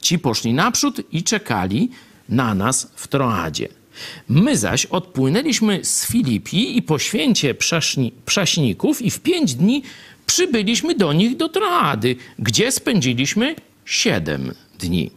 Ci 0.00 0.18
poszli 0.18 0.54
naprzód 0.54 1.00
i 1.12 1.22
czekali 1.22 1.90
na 2.28 2.54
nas 2.54 2.92
w 2.96 3.08
Troadzie. 3.08 3.68
My 4.28 4.56
zaś 4.56 4.86
odpłynęliśmy 4.86 5.84
z 5.84 6.06
Filipii 6.06 6.76
i 6.78 6.82
po 6.82 6.98
święcie 6.98 7.54
przaszni, 7.54 8.12
przaśników 8.24 9.02
i 9.02 9.10
w 9.10 9.20
pięć 9.20 9.54
dni 9.54 9.82
przybyliśmy 10.26 10.94
do 10.94 11.12
nich 11.12 11.36
do 11.36 11.48
Troady, 11.48 12.16
gdzie 12.38 12.72
spędziliśmy 12.72 13.54
siedem 13.84 14.54
dni. 14.78 15.10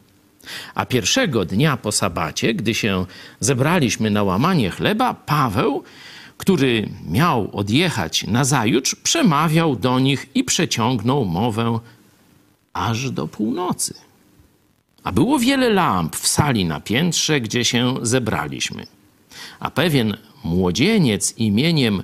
A 0.75 0.85
pierwszego 0.85 1.45
dnia 1.45 1.77
po 1.77 1.91
sabacie, 1.91 2.53
gdy 2.53 2.73
się 2.73 3.05
zebraliśmy 3.39 4.09
na 4.09 4.23
łamanie 4.23 4.69
chleba, 4.69 5.13
Paweł 5.13 5.83
który 6.39 6.89
miał 7.09 7.49
odjechać 7.53 8.27
nazajutrz, 8.27 8.95
przemawiał 8.95 9.75
do 9.75 9.99
nich 9.99 10.27
i 10.35 10.43
przeciągnął 10.43 11.25
mowę 11.25 11.79
aż 12.73 13.11
do 13.11 13.27
północy. 13.27 13.93
A 15.03 15.11
było 15.11 15.39
wiele 15.39 15.69
lamp 15.69 16.15
w 16.15 16.27
sali 16.27 16.65
na 16.65 16.79
piętrze, 16.79 17.41
gdzie 17.41 17.65
się 17.65 17.95
zebraliśmy. 18.01 18.87
A 19.59 19.71
pewien 19.71 20.17
młodzieniec 20.43 21.37
imieniem 21.37 22.03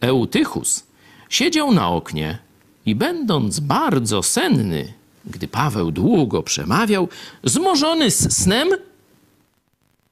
Eutychus 0.00 0.84
siedział 1.28 1.74
na 1.74 1.88
oknie 1.88 2.38
i 2.86 2.94
będąc 2.94 3.60
bardzo 3.60 4.22
senny, 4.22 4.92
gdy 5.24 5.48
Paweł 5.48 5.90
długo 5.90 6.42
przemawiał, 6.42 7.08
zmożony 7.44 8.10
z 8.10 8.36
snem, 8.36 8.68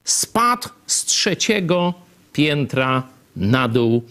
spadł 0.05 0.69
z 0.87 1.05
trzeciego 1.05 1.95
piętra 2.33 3.20
na 3.37 3.69
dół 3.69 4.03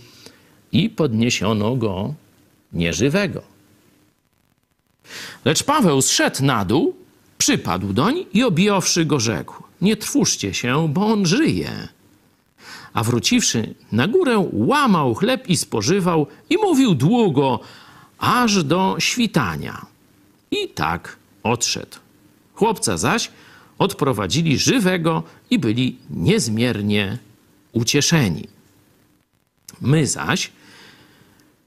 i 0.72 0.90
podniesiono 0.90 1.76
go 1.76 2.14
nieżywego. 2.74 3.42
Lecz 5.46 5.64
Paweł 5.64 6.02
zszedł 6.02 6.46
na 6.46 6.66
dół, 6.66 6.96
przypadł 7.38 7.94
doń 7.94 8.26
i 8.34 8.44
objąwszy 8.44 9.06
go 9.06 9.20
rzekł: 9.20 9.64
Nie 9.82 9.98
trwóżcie 9.98 10.54
się, 10.54 10.90
bo 10.90 11.08
on 11.08 11.26
żyje. 11.26 11.88
A 12.94 13.04
wróciwszy 13.04 13.76
na 13.92 14.08
górę, 14.08 14.50
łamał 14.54 15.16
chleb 15.16 15.50
i 15.50 15.58
spożywał 15.58 16.28
i 16.50 16.58
mówił 16.58 16.96
długo, 16.96 17.60
aż 18.18 18.64
do 18.64 18.96
świtania. 19.00 19.86
I 20.52 20.68
tak 20.68 21.18
odszedł. 21.44 21.98
Chłopca 22.54 22.98
zaś 22.98 23.32
odprowadzili 23.78 24.58
żywego 24.58 25.24
i 25.50 25.60
byli 25.60 25.98
niezmiernie 26.10 27.18
ucieszeni. 27.72 28.48
My 29.82 30.08
zaś 30.08 30.52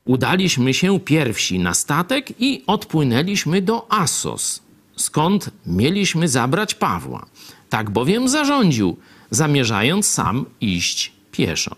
udaliśmy 0.04 0.74
się 0.74 1.00
pierwsi 1.00 1.58
na 1.58 1.74
statek 1.74 2.40
i 2.40 2.62
odpłynęliśmy 2.66 3.62
do 3.62 3.92
Assos, 3.92 4.62
skąd 4.96 5.50
mieliśmy 5.66 6.28
zabrać 6.28 6.74
Pawła. 6.74 7.26
Tak 7.70 7.90
bowiem 7.90 8.28
zarządził, 8.28 8.96
zamierzając 9.30 10.06
sam 10.06 10.46
iść 10.60 11.12
pieszo. 11.32 11.76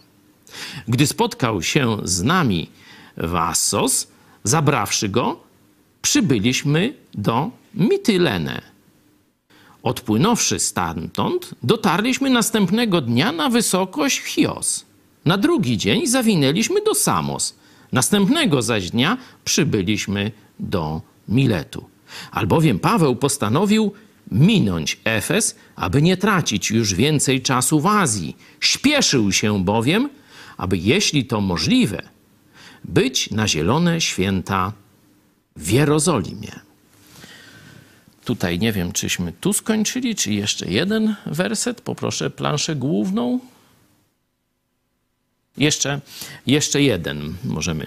Gdy 0.88 1.06
spotkał 1.06 1.62
się 1.62 1.98
z 2.04 2.22
nami 2.22 2.70
w 3.16 3.34
Assos, 3.34 4.06
zabrawszy 4.44 5.08
go, 5.08 5.40
przybyliśmy 6.02 6.94
do 7.14 7.50
Mitylene. 7.74 8.62
Odpłynąwszy 9.82 10.58
stamtąd, 10.58 11.54
dotarliśmy 11.62 12.30
następnego 12.30 13.00
dnia 13.00 13.32
na 13.32 13.50
wysokość 13.50 14.20
Chios. 14.20 14.84
Na 15.24 15.38
drugi 15.38 15.78
dzień 15.78 16.06
zawinęliśmy 16.06 16.82
do 16.82 16.94
Samos. 16.94 17.54
Następnego 17.92 18.62
zaś 18.62 18.90
dnia 18.90 19.18
przybyliśmy 19.44 20.32
do 20.60 21.02
Miletu. 21.28 21.84
Albowiem 22.30 22.78
Paweł 22.78 23.16
postanowił 23.16 23.92
minąć 24.32 25.00
Efes, 25.04 25.56
aby 25.76 26.02
nie 26.02 26.16
tracić 26.16 26.70
już 26.70 26.94
więcej 26.94 27.42
czasu 27.42 27.80
w 27.80 27.86
Azji. 27.86 28.36
Śpieszył 28.60 29.32
się 29.32 29.64
bowiem, 29.64 30.08
aby 30.56 30.78
jeśli 30.78 31.24
to 31.24 31.40
możliwe, 31.40 32.02
być 32.84 33.30
na 33.30 33.48
zielone 33.48 34.00
święta 34.00 34.72
w 35.56 35.70
Jerozolimie. 35.70 36.52
Tutaj 38.24 38.58
nie 38.58 38.72
wiem, 38.72 38.92
czyśmy 38.92 39.32
tu 39.32 39.52
skończyli, 39.52 40.14
czy 40.14 40.32
jeszcze 40.32 40.66
jeden 40.66 41.14
werset. 41.26 41.80
Poproszę 41.80 42.30
planszę 42.30 42.76
główną. 42.76 43.40
Jeszcze, 45.58 46.00
jeszcze 46.46 46.82
jeden 46.82 47.34
możemy. 47.44 47.86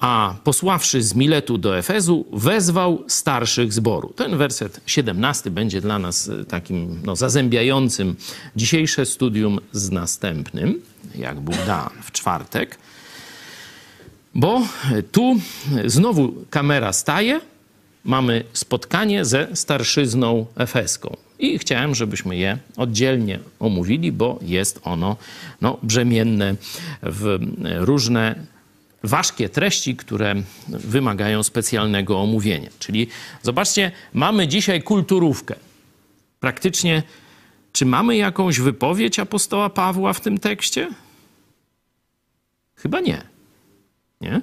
A 0.00 0.34
posławszy 0.44 1.02
z 1.02 1.14
Miletu 1.14 1.58
do 1.58 1.78
Efezu, 1.78 2.24
wezwał 2.32 3.04
starszych 3.08 3.72
zboru. 3.72 4.12
Ten 4.16 4.36
werset 4.36 4.80
17 4.86 5.50
będzie 5.50 5.80
dla 5.80 5.98
nas 5.98 6.28
e, 6.28 6.44
takim 6.44 7.00
no, 7.04 7.16
zazębiającym 7.16 8.16
dzisiejsze 8.56 9.06
studium 9.06 9.60
z 9.72 9.90
następnym, 9.90 10.82
jak 11.14 11.40
Bóg 11.40 11.56
da 11.66 11.90
w 12.02 12.12
czwartek. 12.12 12.78
Bo 14.34 14.62
tu 15.12 15.36
znowu 15.86 16.34
kamera 16.50 16.92
staje, 16.92 17.40
mamy 18.08 18.44
spotkanie 18.52 19.24
ze 19.24 19.48
starszyzną 19.56 20.46
efeską. 20.56 21.16
I 21.38 21.58
chciałem, 21.58 21.94
żebyśmy 21.94 22.36
je 22.36 22.58
oddzielnie 22.76 23.38
omówili, 23.58 24.12
bo 24.12 24.38
jest 24.42 24.80
ono 24.84 25.16
no, 25.60 25.78
brzemienne 25.82 26.54
w 27.02 27.38
różne 27.78 28.34
ważkie 29.02 29.48
treści, 29.48 29.96
które 29.96 30.34
wymagają 30.68 31.42
specjalnego 31.42 32.20
omówienia. 32.20 32.70
Czyli 32.78 33.08
zobaczcie, 33.42 33.92
mamy 34.12 34.48
dzisiaj 34.48 34.82
kulturówkę. 34.82 35.54
Praktycznie, 36.40 37.02
czy 37.72 37.86
mamy 37.86 38.16
jakąś 38.16 38.60
wypowiedź 38.60 39.18
apostoła 39.18 39.70
Pawła 39.70 40.12
w 40.12 40.20
tym 40.20 40.38
tekście? 40.38 40.90
Chyba 42.76 43.00
nie. 43.00 43.22
Nie? 44.20 44.40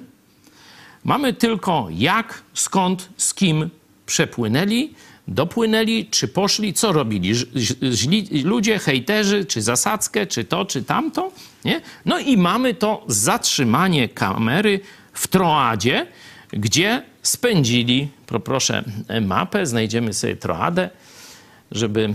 Mamy 1.06 1.32
tylko 1.32 1.88
jak, 1.90 2.42
skąd, 2.54 3.08
z 3.16 3.34
kim 3.34 3.70
przepłynęli, 4.06 4.94
dopłynęli, 5.28 6.06
czy 6.10 6.28
poszli, 6.28 6.74
co 6.74 6.92
robili 6.92 7.34
źli 7.92 8.42
ludzie, 8.42 8.78
hejterzy, 8.78 9.44
czy 9.44 9.62
zasadzkę, 9.62 10.26
czy 10.26 10.44
to, 10.44 10.64
czy 10.64 10.82
tamto. 10.82 11.32
Nie? 11.64 11.80
No 12.04 12.18
i 12.18 12.36
mamy 12.36 12.74
to 12.74 13.04
zatrzymanie 13.06 14.08
kamery 14.08 14.80
w 15.12 15.28
Troadzie, 15.28 16.06
gdzie 16.50 17.02
spędzili, 17.22 18.08
proszę 18.44 18.84
mapę, 19.20 19.66
znajdziemy 19.66 20.12
sobie 20.12 20.36
Troadę, 20.36 20.90
żeby 21.70 22.04
e, 22.04 22.14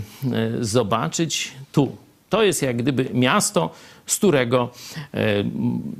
zobaczyć 0.60 1.52
tu. 1.72 1.96
To 2.30 2.42
jest 2.42 2.62
jak 2.62 2.76
gdyby 2.76 3.08
miasto, 3.14 3.74
z 4.06 4.16
którego 4.16 4.70
e, 5.14 5.44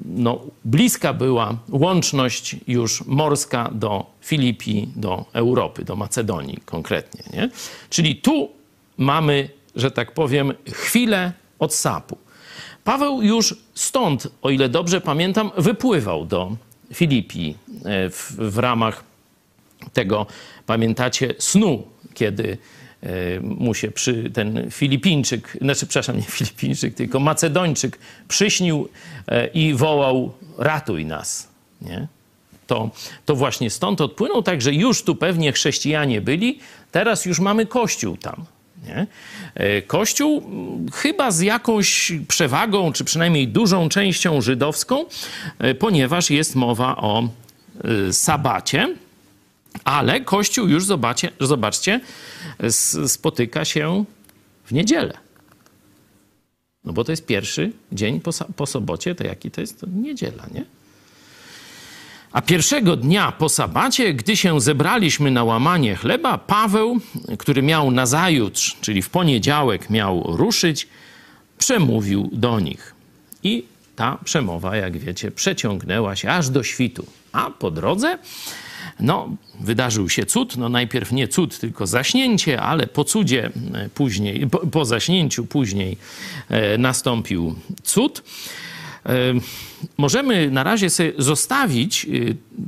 no, 0.05 0.41
bliska 0.65 1.13
była 1.13 1.57
łączność 1.71 2.57
już 2.69 3.05
morska 3.07 3.71
do 3.73 4.07
Filipii, 4.21 4.89
do 4.97 5.25
Europy, 5.33 5.85
do 5.85 5.97
Macedonii 5.97 6.59
konkretnie. 6.65 7.23
Nie? 7.33 7.51
Czyli 7.91 8.17
tu 8.17 8.49
mamy, 8.99 9.49
że 9.77 9.91
tak 9.91 10.15
powiem, 10.15 10.53
chwilę 10.73 11.33
odsapu. 11.59 12.19
Paweł 12.85 13.23
już 13.23 13.55
stąd, 13.75 14.29
o 14.43 14.51
ile 14.51 14.69
dobrze 14.69 15.01
pamiętam, 15.01 15.51
wypływał 15.57 16.27
do 16.27 16.57
Filipii 16.95 17.57
e, 17.85 18.11
w, 18.11 18.33
w 18.39 18.59
ramach 18.59 19.05
tego, 19.93 20.27
pamiętacie, 20.67 21.35
snu, 21.39 21.83
kiedy 22.15 22.59
mu 23.43 23.75
się 23.75 23.91
przy, 23.91 24.31
ten 24.31 24.71
Filipińczyk, 24.71 25.59
znaczy, 25.61 25.87
przepraszam, 25.87 26.17
nie 26.17 26.23
Filipińczyk, 26.23 26.95
tylko 26.95 27.21
Macedończyk 27.21 27.99
przyśnił 28.29 28.89
e, 29.29 29.47
i 29.47 29.75
wołał: 29.75 30.33
ratuj 30.59 31.05
nas. 31.05 31.49
Nie? 31.83 32.07
To, 32.67 32.91
to 33.27 33.35
właśnie 33.35 33.71
stąd 33.71 34.01
odpłynął, 34.01 34.43
także 34.43 34.75
już 34.75 35.03
tu 35.03 35.17
pewnie 35.17 35.53
chrześcijanie 35.53 36.21
byli, 36.21 36.59
teraz 36.93 37.27
już 37.27 37.41
mamy 37.41 37.67
kościół 37.67 38.17
tam. 38.17 38.45
Nie? 38.87 39.07
E, 39.55 39.83
kościół 39.83 40.43
chyba 40.93 41.31
z 41.31 41.41
jakąś 41.41 42.13
przewagą, 42.29 42.93
czy 42.93 43.05
przynajmniej 43.05 43.49
dużą 43.49 43.89
częścią 43.89 44.41
żydowską, 44.41 45.05
ponieważ 45.79 46.31
jest 46.31 46.55
mowa 46.55 46.97
o 46.97 47.29
sabacie, 48.13 48.95
ale 49.85 50.21
Kościół 50.21 50.69
już, 50.69 50.85
zobaczcie, 50.85 51.31
zobaczcie, 51.41 52.01
spotyka 53.07 53.65
się 53.65 54.05
w 54.65 54.73
niedzielę. 54.73 55.19
No 56.85 56.93
bo 56.93 57.05
to 57.05 57.13
jest 57.13 57.27
pierwszy 57.27 57.73
dzień 57.93 58.21
po, 58.21 58.31
po 58.57 58.67
sobocie, 58.67 59.15
to 59.15 59.25
jaki 59.25 59.51
to 59.51 59.61
jest? 59.61 59.81
To 59.81 59.87
niedziela, 59.87 60.47
nie? 60.55 60.65
A 62.33 62.43
pierwszego 62.43 62.97
dnia 62.97 63.33
po 63.33 63.49
sabacie, 63.49 64.15
gdy 64.15 64.37
się 64.37 64.61
zebraliśmy 64.61 65.31
na 65.31 65.45
łamanie 65.45 65.97
chleba, 65.97 66.39
Paweł, 66.39 67.01
który 67.39 67.63
miał 67.63 67.91
nazajutrz, 67.91 68.77
czyli 68.81 69.03
w 69.03 69.11
poniedziałek 69.11 69.91
miał 69.91 70.37
ruszyć, 70.37 70.89
przemówił 71.59 72.31
do 72.33 72.61
nich. 72.61 72.95
I 73.43 73.65
ta 73.97 74.19
przemowa, 74.25 74.77
jak 74.77 74.99
wiecie, 74.99 75.31
przeciągnęła 75.31 76.17
się 76.17 76.31
aż 76.31 76.49
do 76.49 76.63
świtu. 76.63 77.07
A 77.33 77.51
po 77.51 77.71
drodze 77.71 78.19
no, 79.01 79.29
wydarzył 79.61 80.09
się 80.09 80.25
cud, 80.25 80.57
no 80.57 80.69
najpierw 80.69 81.13
nie 81.13 81.29
cud, 81.29 81.59
tylko 81.59 81.87
zaśnięcie, 81.87 82.61
ale 82.61 82.87
po 82.87 83.05
cudzie 83.05 83.51
e, 83.75 83.89
później, 83.89 84.47
po, 84.47 84.59
po 84.59 84.85
zaśnięciu 84.85 85.45
później 85.45 85.97
e, 86.49 86.79
nastąpił 86.79 87.55
cud. 87.83 88.23
E, 89.07 89.13
możemy 89.97 90.51
na 90.51 90.63
razie 90.63 90.91
sobie 90.91 91.13
zostawić 91.19 92.07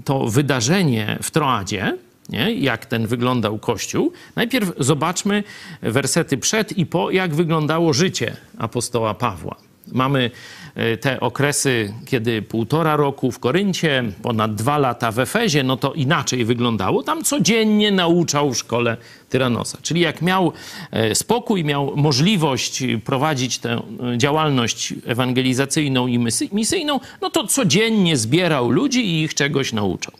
to 0.04 0.26
wydarzenie 0.26 1.18
w 1.22 1.30
Troadzie, 1.30 1.96
nie? 2.28 2.54
jak 2.54 2.87
ten 2.87 3.06
wyglądał 3.06 3.58
Kościół. 3.58 4.12
Najpierw 4.37 4.72
zobaczmy 4.78 5.44
wersety 5.82 6.38
przed 6.38 6.78
i 6.78 6.87
po, 6.87 7.10
jak 7.10 7.34
wyglądało 7.34 7.92
życie 7.92 8.37
apostoła 8.58 9.14
Pawła. 9.14 9.56
Mamy 9.92 10.31
e, 10.75 10.97
te 10.97 11.20
okresy, 11.20 11.94
kiedy 12.05 12.42
półtora 12.42 12.97
roku 12.97 13.33
w 13.33 13.38
Koryncie, 13.38 14.05
ponad 14.23 14.55
dwa 14.55 14.79
lata 14.79 15.12
w 15.12 15.18
Efezie, 15.18 15.62
no 15.62 15.77
to 15.77 15.92
inaczej 15.92 16.44
wyglądało. 16.44 17.03
Tam 17.03 17.25
codziennie 17.25 17.90
nauczał 17.90 18.53
w 18.53 18.59
szkole 18.59 18.97
Tyranosa. 19.29 19.79
Czyli 19.83 20.01
jak 20.01 20.23
miał 20.23 20.53
e, 20.90 21.14
spokój, 21.14 21.64
miał 21.64 21.97
możliwość 21.97 22.83
prowadzić 23.05 23.59
tę 23.59 23.83
e, 24.14 24.18
działalność 24.18 24.94
ewangelizacyjną 25.07 26.07
i 26.07 26.18
misyjną, 26.53 27.01
no 27.23 27.31
to 27.31 27.47
codziennie 27.47 28.16
zbierał 28.16 28.70
ludzi 28.70 29.07
i 29.07 29.23
ich 29.23 29.35
czegoś 29.35 29.73
nauczał. 29.73 30.14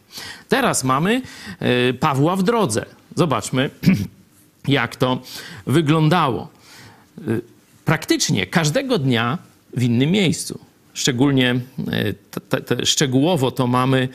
Teraz 0.49 0.85
mamy 0.85 1.23
Pawła 2.01 2.37
w 2.37 2.43
drodze. 2.43 2.87
Zobaczmy, 3.17 3.71
jak 4.69 4.97
to 4.97 5.19
wyglądało. 5.67 6.49
Praktycznie 7.85 8.47
każdego 8.47 8.99
dnia 8.99 9.39
w 9.77 9.83
innym 9.83 10.11
miejscu. 10.11 10.59
Szczególnie 10.95 11.61
te, 12.49 12.61
te, 12.61 12.87
szczegółowo 12.87 13.51
to 13.51 13.67
mamy 13.67 14.09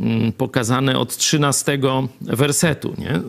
mm, 0.00 0.32
pokazane 0.32 0.98
od 0.98 1.16
13 1.16 1.78
wersetu. 2.20 2.94
Nie? 2.98 3.20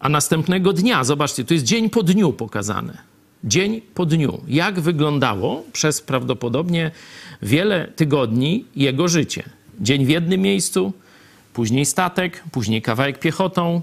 A 0.00 0.08
następnego 0.08 0.72
dnia, 0.72 1.04
zobaczcie, 1.04 1.44
tu 1.44 1.54
jest 1.54 1.66
dzień 1.66 1.90
po 1.90 2.02
dniu 2.02 2.32
pokazane. 2.32 2.98
Dzień 3.44 3.80
po 3.94 4.06
dniu. 4.06 4.40
Jak 4.48 4.80
wyglądało 4.80 5.64
przez 5.72 6.00
prawdopodobnie 6.00 6.90
wiele 7.42 7.88
tygodni 7.96 8.64
jego 8.76 9.08
życie. 9.08 9.42
Dzień 9.80 10.06
w 10.06 10.08
jednym 10.08 10.40
miejscu, 10.40 10.92
później 11.52 11.86
statek, 11.86 12.44
później 12.52 12.82
kawałek 12.82 13.18
piechotą, 13.18 13.82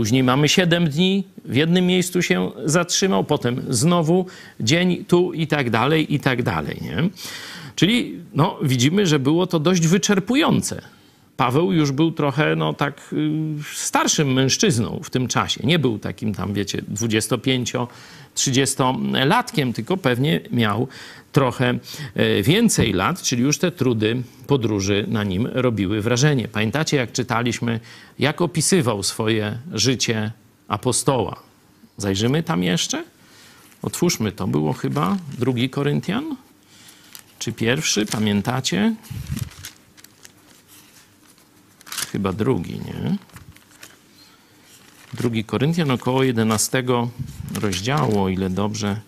Później 0.00 0.22
mamy 0.22 0.48
7 0.48 0.88
dni, 0.88 1.24
w 1.44 1.54
jednym 1.54 1.86
miejscu 1.86 2.22
się 2.22 2.50
zatrzymał, 2.64 3.24
potem 3.24 3.62
znowu 3.68 4.26
dzień 4.60 5.04
tu 5.04 5.32
i 5.32 5.46
tak 5.46 5.70
dalej, 5.70 6.14
i 6.14 6.20
tak 6.20 6.42
dalej. 6.42 6.78
Nie? 6.82 6.96
Czyli 7.74 8.18
no, 8.34 8.58
widzimy, 8.62 9.06
że 9.06 9.18
było 9.18 9.46
to 9.46 9.60
dość 9.60 9.86
wyczerpujące. 9.86 10.82
Paweł 11.36 11.72
już 11.72 11.92
był 11.92 12.12
trochę, 12.12 12.56
no 12.56 12.74
tak, 12.74 13.00
y, 13.12 13.16
starszym 13.74 14.32
mężczyzną 14.32 15.00
w 15.02 15.10
tym 15.10 15.28
czasie. 15.28 15.60
Nie 15.66 15.78
był 15.78 15.98
takim 15.98 16.34
tam, 16.34 16.54
wiecie, 16.54 16.82
25-30-latkiem, 18.36 19.72
tylko 19.72 19.96
pewnie 19.96 20.40
miał 20.50 20.88
trochę 21.32 21.78
e, 22.14 22.42
więcej 22.42 22.92
lat, 22.92 23.22
czyli 23.22 23.42
już 23.42 23.58
te 23.58 23.72
trudy 23.72 24.22
podróży 24.46 25.04
na 25.08 25.24
nim 25.24 25.46
robiły 25.46 26.00
wrażenie. 26.00 26.48
Pamiętacie, 26.48 26.96
jak 26.96 27.12
czytaliśmy, 27.12 27.80
jak 28.18 28.40
opisywał 28.40 29.02
swoje 29.02 29.58
życie 29.72 30.32
apostoła? 30.68 31.36
Zajrzymy 31.96 32.42
tam 32.42 32.62
jeszcze? 32.62 33.04
Otwórzmy 33.82 34.32
to. 34.32 34.46
Było 34.46 34.72
chyba 34.72 35.16
drugi 35.38 35.70
Koryntian? 35.70 36.36
Czy 37.38 37.52
pierwszy? 37.52 38.06
Pamiętacie? 38.06 38.94
Chyba 42.12 42.32
drugi, 42.32 42.80
nie? 42.80 43.16
Drugi 45.14 45.44
Koryntian 45.44 45.90
około 45.90 46.22
11 46.22 46.84
rozdziału, 47.60 48.22
o 48.22 48.28
ile 48.28 48.50
dobrze. 48.50 49.00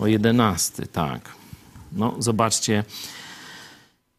O 0.00 0.06
11, 0.06 0.86
tak. 0.86 1.32
No, 1.92 2.14
zobaczcie. 2.18 2.84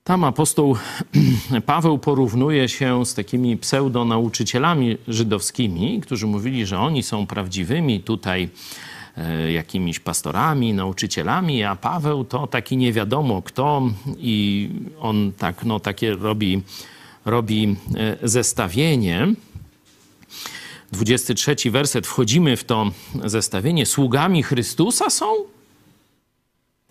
Tam 0.03 0.23
apostoł 0.23 0.77
Paweł 1.65 1.99
porównuje 1.99 2.69
się 2.69 3.05
z 3.05 3.13
takimi 3.13 3.57
pseudonauczycielami 3.57 4.97
żydowskimi, 5.07 6.01
którzy 6.01 6.27
mówili, 6.27 6.65
że 6.65 6.79
oni 6.79 7.03
są 7.03 7.27
prawdziwymi 7.27 7.99
tutaj 7.99 8.49
e, 9.17 9.51
jakimiś 9.51 9.99
pastorami, 9.99 10.73
nauczycielami, 10.73 11.63
a 11.63 11.75
Paweł 11.75 12.23
to 12.23 12.47
taki 12.47 12.77
nie 12.77 12.93
wiadomo 12.93 13.41
kto 13.41 13.81
i 14.17 14.69
on 14.99 15.31
tak, 15.37 15.65
no, 15.65 15.79
takie 15.79 16.15
robi, 16.15 16.61
robi 17.25 17.75
e, 17.95 18.29
zestawienie. 18.29 19.27
23 20.97 21.71
werset, 21.71 22.08
wchodzimy 22.08 22.58
w 22.58 22.63
to 22.63 22.91
zestawienie. 23.25 23.86
Sługami 23.86 24.43
Chrystusa 24.43 25.10
są? 25.10 25.25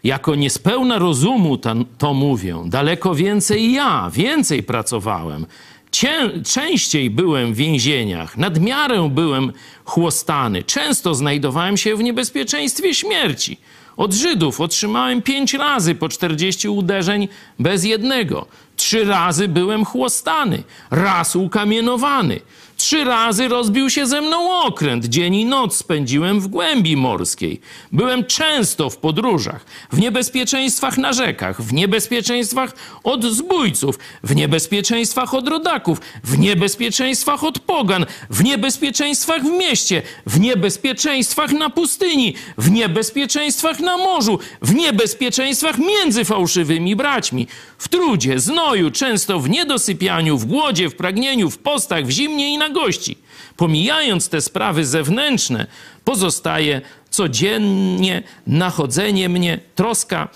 Jako 0.04 0.34
niespełna 0.34 0.98
rozumu 0.98 1.58
to, 1.98 2.14
mówię. 2.14 2.62
Daleko 2.66 3.14
więcej 3.14 3.72
ja, 3.72 4.10
więcej 4.14 4.62
pracowałem. 4.62 5.46
Cię, 5.90 6.30
częściej 6.46 7.10
byłem 7.10 7.54
w 7.54 7.56
więzieniach, 7.56 8.36
nadmiarę 8.36 9.08
byłem 9.10 9.52
chłostany, 9.84 10.62
często 10.62 11.14
znajdowałem 11.14 11.76
się 11.76 11.96
w 11.96 12.02
niebezpieczeństwie 12.02 12.94
śmierci. 12.94 13.58
Od 13.96 14.14
Żydów 14.14 14.60
otrzymałem 14.60 15.22
pięć 15.22 15.54
razy 15.54 15.94
po 15.94 16.08
czterdzieści 16.08 16.68
uderzeń 16.68 17.28
bez 17.58 17.84
jednego. 17.84 18.46
Trzy 18.76 19.04
razy 19.04 19.48
byłem 19.48 19.84
chłostany, 19.84 20.62
raz 20.90 21.36
ukamienowany. 21.36 22.40
Trzy 22.76 23.04
razy 23.04 23.48
rozbił 23.48 23.90
się 23.90 24.06
ze 24.06 24.20
mną 24.20 24.62
okręt. 24.62 25.04
Dzień 25.04 25.34
i 25.34 25.44
noc 25.44 25.76
spędziłem 25.76 26.40
w 26.40 26.48
głębi 26.48 26.96
morskiej. 26.96 27.60
Byłem 27.92 28.24
często 28.24 28.90
w 28.90 28.96
podróżach, 28.96 29.64
w 29.92 29.98
niebezpieczeństwach 29.98 30.98
na 30.98 31.12
rzekach, 31.12 31.62
w 31.62 31.72
niebezpieczeństwach 31.72 32.72
od 33.04 33.24
zbójców, 33.24 33.98
w 34.22 34.34
niebezpieczeństwach 34.34 35.34
od 35.34 35.48
rodaków, 35.48 36.00
w 36.24 36.38
niebezpieczeństwach 36.38 37.44
od 37.44 37.58
pogan, 37.58 38.06
w 38.30 38.44
niebezpieczeństwach 38.44 39.42
w 39.42 39.50
mieście, 39.50 40.02
w 40.26 40.40
niebezpieczeństwach 40.40 41.52
na 41.52 41.70
pustyni, 41.70 42.34
w 42.58 42.70
niebezpieczeństwach 42.70 43.80
na 43.80 43.96
morzu, 43.96 44.38
w 44.62 44.74
niebezpieczeństwach 44.74 45.78
między 45.78 46.24
fałszywymi 46.24 46.96
braćmi, 46.96 47.46
w 47.78 47.88
trudzie, 47.88 48.40
znoju, 48.40 48.90
często 48.90 49.40
w 49.40 49.50
niedosypianiu, 49.50 50.38
w 50.38 50.44
głodzie, 50.44 50.88
w 50.88 50.96
pragnieniu, 50.96 51.50
w 51.50 51.58
postach, 51.58 52.06
w 52.06 52.10
zimnie 52.10 52.54
i 52.54 52.58
na 52.58 52.63
gości. 52.68 53.18
Pomijając 53.56 54.28
te 54.28 54.40
sprawy 54.40 54.84
zewnętrzne, 54.86 55.66
pozostaje 56.04 56.80
codziennie 57.10 58.22
nachodzenie 58.46 59.28
mnie, 59.28 59.60
troska 59.74 60.28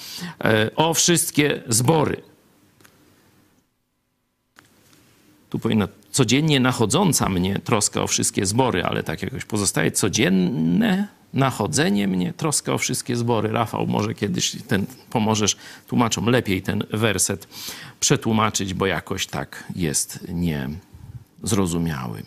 e, 0.45 0.71
o 0.77 0.95
wszystkie 0.95 1.63
zbory. 1.69 2.23
Tu 5.51 5.59
powinna 5.59 5.89
codziennie 6.11 6.61
nachodząca 6.61 7.29
mnie 7.29 7.61
troska 7.65 8.03
o 8.03 8.07
wszystkie 8.07 8.47
zbory, 8.47 8.85
ale 8.85 9.03
tak 9.03 9.23
jakoś 9.23 9.45
pozostaje 9.45 9.91
codzienne 9.91 11.09
nachodzenie 11.35 12.09
mnie, 12.09 12.33
troska 12.33 12.73
o 12.73 12.79
wszystkie 12.79 13.17
zbory. 13.17 13.53
Rafał, 13.53 13.87
może 13.87 14.15
kiedyś 14.15 14.57
ten 14.69 14.87
pomożesz 15.11 15.57
tłumaczom 15.87 16.27
lepiej 16.27 16.63
ten 16.63 16.85
werset 16.91 17.49
przetłumaczyć, 18.01 18.75
bo 18.75 18.87
jakoś 18.87 19.27
tak 19.27 19.65
jest 19.77 20.27
niezrozumiały. 21.43 22.23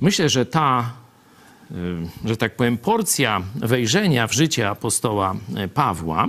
Myślę, 0.00 0.28
że 0.28 0.46
ta, 0.46 0.92
y, 1.70 2.28
że 2.28 2.36
tak 2.36 2.56
powiem, 2.56 2.78
porcja 2.78 3.42
wejrzenia 3.54 4.26
w 4.26 4.32
życie 4.32 4.68
apostoła 4.68 5.36
Pawła 5.74 6.28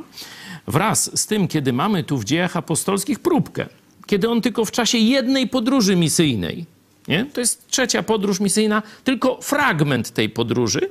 wraz 0.68 1.20
z 1.20 1.28
tym, 1.28 1.48
kiedy 1.48 1.74
mamy 1.74 2.04
tu 2.04 2.18
w 2.18 2.26
dziejach 2.26 2.58
apostolskich 2.58 3.20
próbkę, 3.20 3.66
kiedy 4.06 4.30
on 4.30 4.42
tylko 4.42 4.66
w 4.66 4.72
czasie 4.72 4.98
jednej 4.98 5.48
podróży 5.48 5.96
misyjnej, 5.96 6.66
nie? 7.08 7.26
To 7.26 7.40
jest 7.40 7.68
trzecia 7.68 8.04
podróż 8.04 8.40
misyjna, 8.40 8.84
tylko 9.04 9.42
fragment 9.42 10.12
tej 10.12 10.30
podróży. 10.30 10.90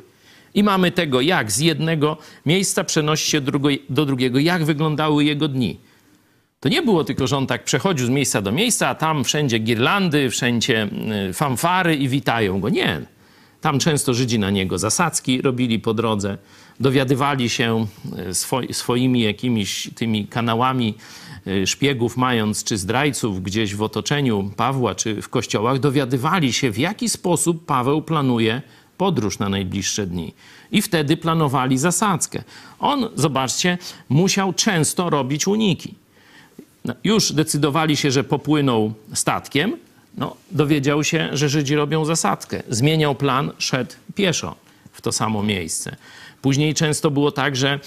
I 0.55 0.63
mamy 0.63 0.93
tego, 0.93 1.21
jak 1.21 1.53
z 1.53 1.59
jednego 1.59 2.17
miejsca 2.47 2.85
przenosi 2.85 3.31
się 3.31 3.41
do 3.89 4.07
drugiego, 4.07 4.39
jak 4.39 4.65
wyglądały 4.65 5.25
jego 5.25 5.49
dni. 5.49 5.79
To 6.61 6.69
nie 6.69 6.83
było 6.83 7.05
tylko, 7.05 7.27
że 7.27 7.37
on 7.37 7.47
tak 7.47 7.65
przechodził 7.65 8.07
z 8.07 8.11
miejsca 8.11 8.43
do 8.43 8.53
miejsca, 8.53 8.89
a 8.89 8.95
tam 8.95 9.25
wszędzie 9.25 9.59
girlandy, 9.59 10.31
wszędzie 10.31 10.89
y, 11.29 11.33
fanfary 11.33 11.97
i 11.97 12.09
witają 12.09 12.61
go. 12.61 12.69
Nie. 12.69 13.01
Tam 13.61 13.79
często 13.79 14.15
Żydzi 14.15 14.39
na 14.39 14.51
niego 14.51 14.79
zasadzki 14.79 15.43
robili 15.43 15.79
po 15.79 15.95
drodze, 15.95 16.39
dowiadywali 16.81 17.51
się 17.51 17.87
y, 18.71 18.75
swoimi 18.75 19.21
jakimiś 19.21 19.91
tymi 19.95 20.27
kanałami 20.27 20.95
Y, 21.47 21.67
szpiegów 21.67 22.17
mając, 22.17 22.65
czy 22.65 22.79
zdrajców 22.79 23.43
gdzieś 23.43 23.75
w 23.75 23.83
otoczeniu 23.83 24.51
Pawła, 24.57 24.95
czy 24.95 25.23
w 25.23 25.29
kościołach, 25.29 25.79
dowiadywali 25.79 26.53
się, 26.53 26.71
w 26.71 26.79
jaki 26.79 27.09
sposób 27.09 27.67
Paweł 27.67 28.03
planuje 28.03 28.63
podróż 28.97 29.39
na 29.39 29.49
najbliższe 29.49 30.07
dni. 30.07 30.35
I 30.73 30.83
wtedy 30.83 31.17
planowali 31.17 31.79
zasadzkę. 31.79 32.43
On, 32.79 33.09
zobaczcie, 33.15 33.79
musiał 34.09 34.53
często 34.53 35.11
robić 35.11 35.47
uniki. 35.47 35.95
No, 36.85 36.95
już 37.05 37.33
decydowali 37.33 37.97
się, 37.97 38.11
że 38.11 38.25
popłynął 38.25 38.93
statkiem, 39.15 39.77
no, 40.17 40.37
dowiedział 40.51 41.05
się, 41.05 41.29
że 41.33 41.49
Żydzi 41.49 41.75
robią 41.77 42.05
zasadzkę. 42.05 42.63
Zmieniał 42.69 43.15
plan, 43.15 43.53
szedł 43.59 43.95
pieszo 44.15 44.57
w 44.93 45.01
to 45.01 45.13
samo 45.13 45.43
miejsce. 45.43 45.97
Później 46.43 46.75
często 46.75 47.11
było 47.11 47.33
tak, 47.33 47.57
że 47.57 47.81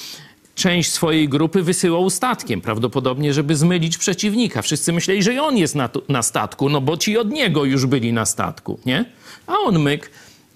część 0.55 0.91
swojej 0.91 1.29
grupy 1.29 1.63
wysyłał 1.63 2.09
statkiem, 2.09 2.61
prawdopodobnie, 2.61 3.33
żeby 3.33 3.55
zmylić 3.55 3.97
przeciwnika. 3.97 4.61
Wszyscy 4.61 4.93
myśleli, 4.93 5.23
że 5.23 5.43
on 5.43 5.57
jest 5.57 5.75
na, 5.75 5.89
na 6.09 6.23
statku, 6.23 6.69
no 6.69 6.81
bo 6.81 6.97
ci 6.97 7.17
od 7.17 7.29
niego 7.29 7.65
już 7.65 7.85
byli 7.85 8.13
na 8.13 8.25
statku, 8.25 8.79
nie? 8.85 9.05
A 9.47 9.53
on 9.57 9.79
myk, 9.79 10.11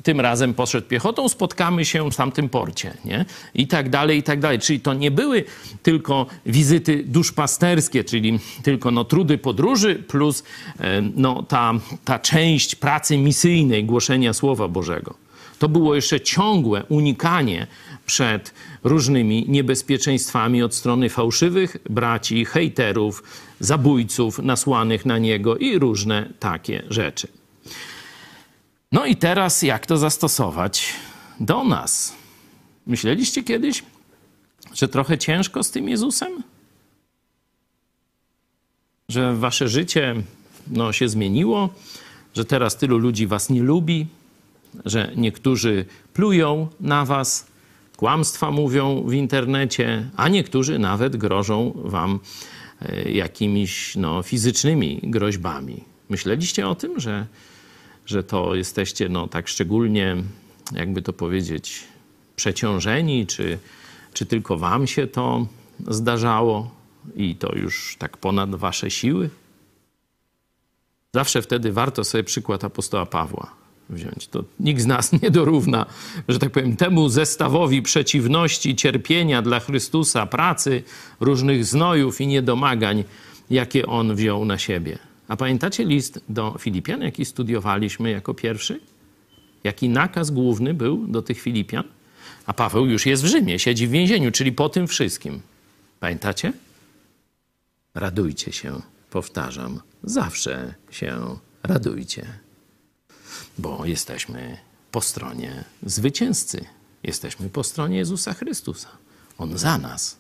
tym 0.07 0.19
razem 0.21 0.53
poszedł 0.53 0.87
piechotą, 0.87 1.29
spotkamy 1.29 1.85
się 1.85 2.11
w 2.11 2.15
tamtym 2.15 2.49
porcie, 2.49 2.93
nie? 3.05 3.25
I 3.53 3.67
tak 3.67 3.89
dalej, 3.89 4.17
i 4.17 4.23
tak 4.23 4.39
dalej. 4.39 4.59
Czyli 4.59 4.79
to 4.79 4.93
nie 4.93 5.11
były 5.11 5.43
tylko 5.83 6.25
wizyty 6.45 7.03
duszpasterskie, 7.03 8.03
czyli 8.03 8.39
tylko 8.63 8.91
no, 8.91 9.05
trudy 9.05 9.37
podróży 9.37 9.95
plus 9.95 10.43
e, 10.79 11.01
no, 11.15 11.43
ta, 11.43 11.73
ta 12.05 12.19
część 12.19 12.75
pracy 12.75 13.17
misyjnej, 13.17 13.85
głoszenia 13.85 14.33
Słowa 14.33 14.67
Bożego. 14.67 15.13
To 15.59 15.69
było 15.69 15.95
jeszcze 15.95 16.21
ciągłe 16.21 16.83
unikanie 16.89 17.67
przed 18.05 18.53
różnymi 18.83 19.45
niebezpieczeństwami 19.47 20.63
od 20.63 20.75
strony 20.75 21.09
fałszywych 21.09 21.77
braci, 21.89 22.45
hejterów, 22.45 23.23
zabójców 23.59 24.39
nasłanych 24.39 25.05
na 25.05 25.17
niego 25.17 25.57
i 25.57 25.79
różne 25.79 26.29
takie 26.39 26.83
rzeczy. 26.89 27.36
No 28.97 29.05
i 29.05 29.15
teraz 29.15 29.61
jak 29.61 29.85
to 29.85 29.97
zastosować 29.97 30.93
do 31.39 31.63
nas? 31.63 32.15
Myśleliście 32.87 33.43
kiedyś, 33.43 33.83
że 34.73 34.87
trochę 34.87 35.17
ciężko 35.17 35.63
z 35.63 35.71
tym 35.71 35.89
Jezusem? 35.89 36.43
Że 39.09 39.35
wasze 39.35 39.67
życie 39.67 40.15
no, 40.67 40.93
się 40.93 41.09
zmieniło, 41.09 41.69
że 42.35 42.45
teraz 42.45 42.77
tylu 42.77 42.97
ludzi 42.97 43.27
was 43.27 43.49
nie 43.49 43.63
lubi, 43.63 44.07
że 44.85 45.11
niektórzy 45.15 45.85
plują 46.13 46.67
na 46.79 47.05
was, 47.05 47.47
kłamstwa 47.97 48.51
mówią 48.51 49.03
w 49.03 49.13
internecie, 49.13 50.09
a 50.15 50.27
niektórzy 50.27 50.79
nawet 50.79 51.15
grożą 51.15 51.73
wam 51.75 52.19
e, 52.81 53.11
jakimiś 53.11 53.95
no, 53.95 54.23
fizycznymi 54.23 54.99
groźbami. 55.03 55.83
Myśleliście 56.09 56.67
o 56.67 56.75
tym, 56.75 56.99
że, 56.99 57.25
że 58.07 58.23
to 58.23 58.55
jesteście 58.55 59.09
no, 59.09 59.27
tak 59.27 59.47
szczególnie, 59.47 60.15
jakby 60.71 61.01
to 61.01 61.13
powiedzieć, 61.13 61.83
przeciążeni, 62.35 63.27
czy, 63.27 63.59
czy 64.13 64.25
tylko 64.25 64.57
wam 64.57 64.87
się 64.87 65.07
to 65.07 65.47
zdarzało, 65.87 66.71
i 67.15 67.35
to 67.35 67.55
już 67.55 67.95
tak 67.99 68.17
ponad 68.17 68.55
wasze 68.55 68.91
siły? 68.91 69.29
Zawsze 71.15 71.41
wtedy 71.41 71.71
warto 71.71 72.03
sobie 72.03 72.23
przykład 72.23 72.63
apostoła 72.63 73.05
Pawła 73.05 73.53
wziąć. 73.89 74.27
To 74.27 74.43
nikt 74.59 74.81
z 74.81 74.85
nas 74.85 75.21
nie 75.21 75.31
dorówna, 75.31 75.85
że 76.27 76.39
tak 76.39 76.51
powiem, 76.51 76.75
temu 76.75 77.09
zestawowi 77.09 77.81
przeciwności, 77.81 78.75
cierpienia 78.75 79.41
dla 79.41 79.59
Chrystusa, 79.59 80.25
pracy, 80.25 80.83
różnych 81.19 81.65
znojów 81.65 82.21
i 82.21 82.27
niedomagań, 82.27 83.03
jakie 83.49 83.85
on 83.85 84.15
wziął 84.15 84.45
na 84.45 84.57
siebie. 84.57 85.06
A 85.27 85.37
pamiętacie 85.37 85.85
list 85.85 86.19
do 86.29 86.55
Filipian, 86.59 87.01
jaki 87.01 87.25
studiowaliśmy 87.25 88.11
jako 88.11 88.33
pierwszy? 88.33 88.79
Jaki 89.63 89.89
nakaz 89.89 90.31
główny 90.31 90.73
był 90.73 91.07
do 91.07 91.21
tych 91.21 91.41
Filipian? 91.41 91.83
A 92.45 92.53
Paweł 92.53 92.85
już 92.85 93.05
jest 93.05 93.23
w 93.23 93.25
Rzymie, 93.25 93.59
siedzi 93.59 93.87
w 93.87 93.91
więzieniu, 93.91 94.31
czyli 94.31 94.51
po 94.51 94.69
tym 94.69 94.87
wszystkim. 94.87 95.41
Pamiętacie? 95.99 96.53
Radujcie 97.95 98.51
się, 98.51 98.81
powtarzam, 99.09 99.81
zawsze 100.03 100.73
się 100.91 101.37
radujcie, 101.63 102.25
bo 103.57 103.85
jesteśmy 103.85 104.57
po 104.91 105.01
stronie 105.01 105.63
zwycięzcy. 105.83 106.65
Jesteśmy 107.03 107.49
po 107.49 107.63
stronie 107.63 107.97
Jezusa 107.97 108.33
Chrystusa. 108.33 108.89
On 109.37 109.57
za 109.57 109.77
nas 109.77 110.17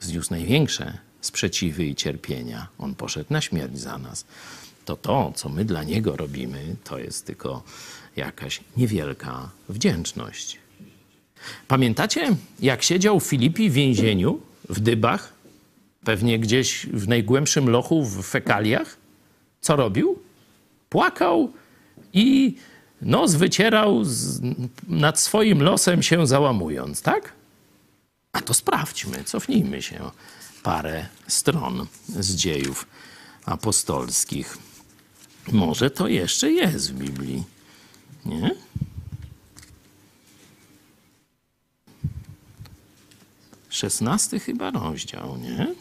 zniósł 0.00 0.30
największe 0.30 0.98
sprzeciwy 1.20 1.84
i 1.84 1.94
cierpienia. 1.94 2.66
On 2.78 2.94
poszedł 2.94 3.32
na 3.32 3.40
śmierć 3.40 3.78
za 3.78 3.98
nas. 3.98 4.24
To 4.84 4.96
to, 4.96 5.32
co 5.36 5.48
my 5.48 5.64
dla 5.64 5.84
Niego 5.84 6.16
robimy, 6.16 6.76
to 6.84 6.98
jest 6.98 7.26
tylko 7.26 7.62
jakaś 8.16 8.60
niewielka 8.76 9.50
wdzięczność. 9.68 10.58
Pamiętacie, 11.68 12.36
jak 12.60 12.82
siedział 12.82 13.20
Filipi 13.20 13.70
w 13.70 13.72
więzieniu, 13.72 14.40
w 14.68 14.80
dybach, 14.80 15.32
pewnie 16.04 16.38
gdzieś 16.38 16.86
w 16.86 17.08
najgłębszym 17.08 17.70
lochu, 17.70 18.04
w 18.04 18.22
fekaliach? 18.26 18.96
Co 19.60 19.76
robił? 19.76 20.18
Płakał 20.88 21.52
i 22.12 22.56
nos 23.02 23.34
wycierał 23.34 24.04
z, 24.04 24.40
nad 24.88 25.20
swoim 25.20 25.62
losem 25.62 26.02
się 26.02 26.26
załamując, 26.26 27.02
tak? 27.02 27.32
A 28.32 28.40
to 28.40 28.54
sprawdźmy, 28.54 29.24
cofnijmy 29.24 29.82
się 29.82 30.10
parę 30.62 31.06
stron 31.28 31.86
z 32.08 32.34
dziejów 32.34 32.86
apostolskich. 33.46 34.58
Może 35.52 35.90
to 35.90 36.08
jeszcze 36.08 36.52
jest 36.52 36.92
w 36.92 36.98
Biblii, 36.98 37.44
nie? 38.26 38.50
Szesnasty 43.70 44.40
chyba 44.40 44.70
rozdział, 44.70 45.36
nie? 45.36 45.74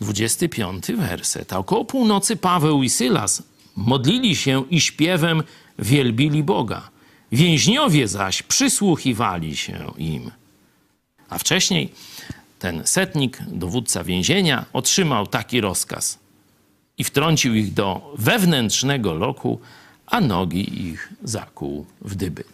25 0.00 0.86
werset. 0.86 1.52
A 1.52 1.58
około 1.58 1.84
północy 1.84 2.36
Paweł 2.36 2.82
i 2.82 2.90
Sylas 2.90 3.42
modlili 3.76 4.36
się 4.36 4.64
i 4.70 4.80
śpiewem 4.80 5.42
wielbili 5.78 6.42
Boga. 6.42 6.90
Więźniowie 7.32 8.08
zaś 8.08 8.42
przysłuchiwali 8.42 9.56
się 9.56 9.92
im. 9.98 10.30
A 11.28 11.38
wcześniej 11.38 11.92
ten 12.58 12.82
setnik, 12.86 13.38
dowódca 13.46 14.04
więzienia, 14.04 14.64
otrzymał 14.72 15.26
taki 15.26 15.60
rozkaz 15.60 16.18
i 16.98 17.04
wtrącił 17.04 17.54
ich 17.54 17.74
do 17.74 18.14
wewnętrznego 18.18 19.14
loku, 19.14 19.60
a 20.06 20.20
nogi 20.20 20.82
ich 20.86 21.12
zakuł 21.24 21.86
w 22.00 22.14
dyby. 22.14 22.44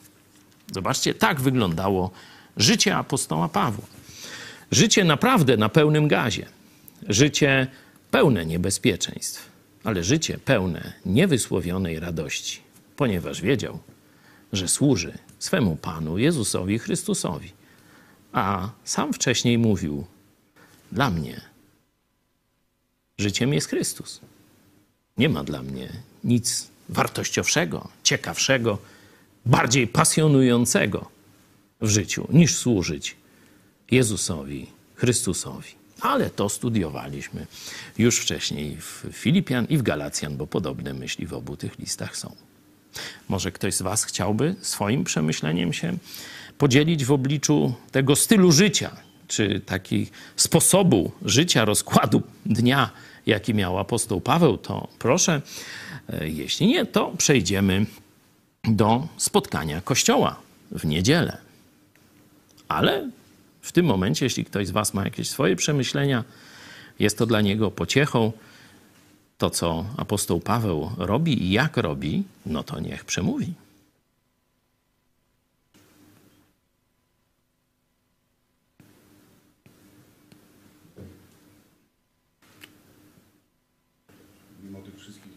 Zobaczcie, 0.73 1.15
tak 1.15 1.41
wyglądało 1.41 2.11
życie 2.57 2.97
apostoła 2.97 3.49
Pawła. 3.49 3.87
Życie 4.71 5.05
naprawdę 5.05 5.57
na 5.57 5.69
pełnym 5.69 6.09
gazie. 6.09 6.47
Życie 7.09 7.67
pełne 8.11 8.47
niebezpieczeństw, 8.47 9.51
ale 9.85 10.05
życie 10.05 10.39
pełne 10.39 10.93
niewysłowionej 11.07 12.01
radości, 12.01 12.61
ponieważ 12.97 13.41
wiedział, 13.41 13.79
że 14.53 14.69
służy 14.69 15.19
swemu 15.39 15.77
Panu 15.77 16.19
Jezusowi 16.19 16.79
Chrystusowi. 16.79 17.53
A 18.33 18.69
sam 18.85 19.13
wcześniej 19.13 19.59
mówił: 19.59 20.05
Dla 20.93 21.11
mnie 21.11 21.41
życiem 23.19 23.55
jest 23.55 23.69
Chrystus. 23.69 24.21
Nie 25.19 25.29
ma 25.29 25.45
dla 25.45 25.63
mnie 25.63 25.93
nic 26.25 26.69
wartościowszego, 26.89 27.89
ciekawszego, 28.03 28.79
bardziej 29.47 29.87
pasjonującego 29.87 31.11
w 31.81 31.89
życiu 31.89 32.29
niż 32.31 32.57
służyć 32.57 33.17
Jezusowi 33.91 34.67
Chrystusowi. 34.95 35.75
Ale 36.01 36.31
to 36.31 36.49
studiowaliśmy 36.49 37.47
już 37.99 38.19
wcześniej 38.19 38.77
w 38.77 39.07
Filipian 39.13 39.65
i 39.65 39.79
w 39.79 39.83
Galacjan, 39.83 40.37
bo 40.37 40.47
podobne 40.47 40.95
myśli 40.95 41.27
w 41.27 41.35
obu 41.35 41.57
tych 41.57 41.79
listach 41.79 42.17
są. 42.17 42.37
Może 43.29 43.53
ktoś 43.53 43.75
z 43.75 43.83
Was 43.83 44.05
chciałby 44.05 44.55
swoim 44.61 45.05
przemyśleniem 45.05 45.73
się 45.73 45.97
podzielić 46.63 47.05
w 47.05 47.13
obliczu 47.13 47.75
tego 47.91 48.17
stylu 48.17 48.53
życia, 48.53 48.91
czy 49.29 49.61
takiego 49.61 50.11
sposobu 50.37 51.13
życia, 51.25 51.65
rozkładu 51.65 52.23
dnia, 52.47 52.91
jaki 53.27 53.55
miał 53.55 53.79
apostoł 53.79 54.21
Paweł, 54.21 54.59
to 54.59 54.89
proszę. 54.99 55.43
E, 56.09 56.29
jeśli 56.29 56.67
nie, 56.67 56.87
to 56.87 57.13
przejdziemy 57.19 57.87
do 58.65 59.09
spotkania 59.17 59.81
Kościoła 59.81 60.37
w 60.71 60.85
niedzielę. 60.85 61.37
Ale 62.69 63.11
w 63.61 63.73
tym 63.73 63.87
momencie, 63.87 64.27
jeśli 64.27 64.45
ktoś 64.45 64.67
z 64.67 64.71
Was 64.71 64.95
ma 64.95 65.05
jakieś 65.05 65.29
swoje 65.31 65.57
przemyślenia, 65.57 66.25
jest 66.99 67.19
to 67.19 67.27
dla 67.27 67.41
niego 67.41 67.71
pociechą. 67.71 68.33
To, 69.39 69.51
co 69.51 69.85
apostoł 69.97 70.41
Paweł 70.41 70.91
robi 70.99 71.45
i 71.45 71.51
jak 71.51 71.77
robi, 71.77 72.23
no 72.47 72.63
to 72.63 72.81
niech 72.81 73.05
przemówi. 73.05 73.55
Mimo 84.63 84.85
tych 84.85 85.01
wszystkich 85.01 85.33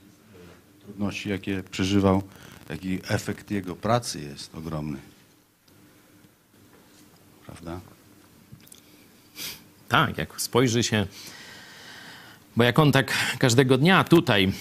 e, 0.83 0.84
trudności, 0.95 1.29
jakie 1.29 1.63
przeżywał, 1.71 2.23
jaki 2.69 2.99
efekt 3.07 3.51
jego 3.51 3.75
pracy 3.75 4.21
jest 4.21 4.55
ogromny. 4.55 4.97
Prawda? 7.45 7.79
Tak, 9.89 10.17
jak 10.17 10.41
spojrzy 10.41 10.83
się, 10.83 11.07
bo 12.55 12.63
jak 12.63 12.79
on 12.79 12.91
tak 12.91 13.13
każdego 13.39 13.77
dnia 13.77 14.03
tutaj 14.03 14.51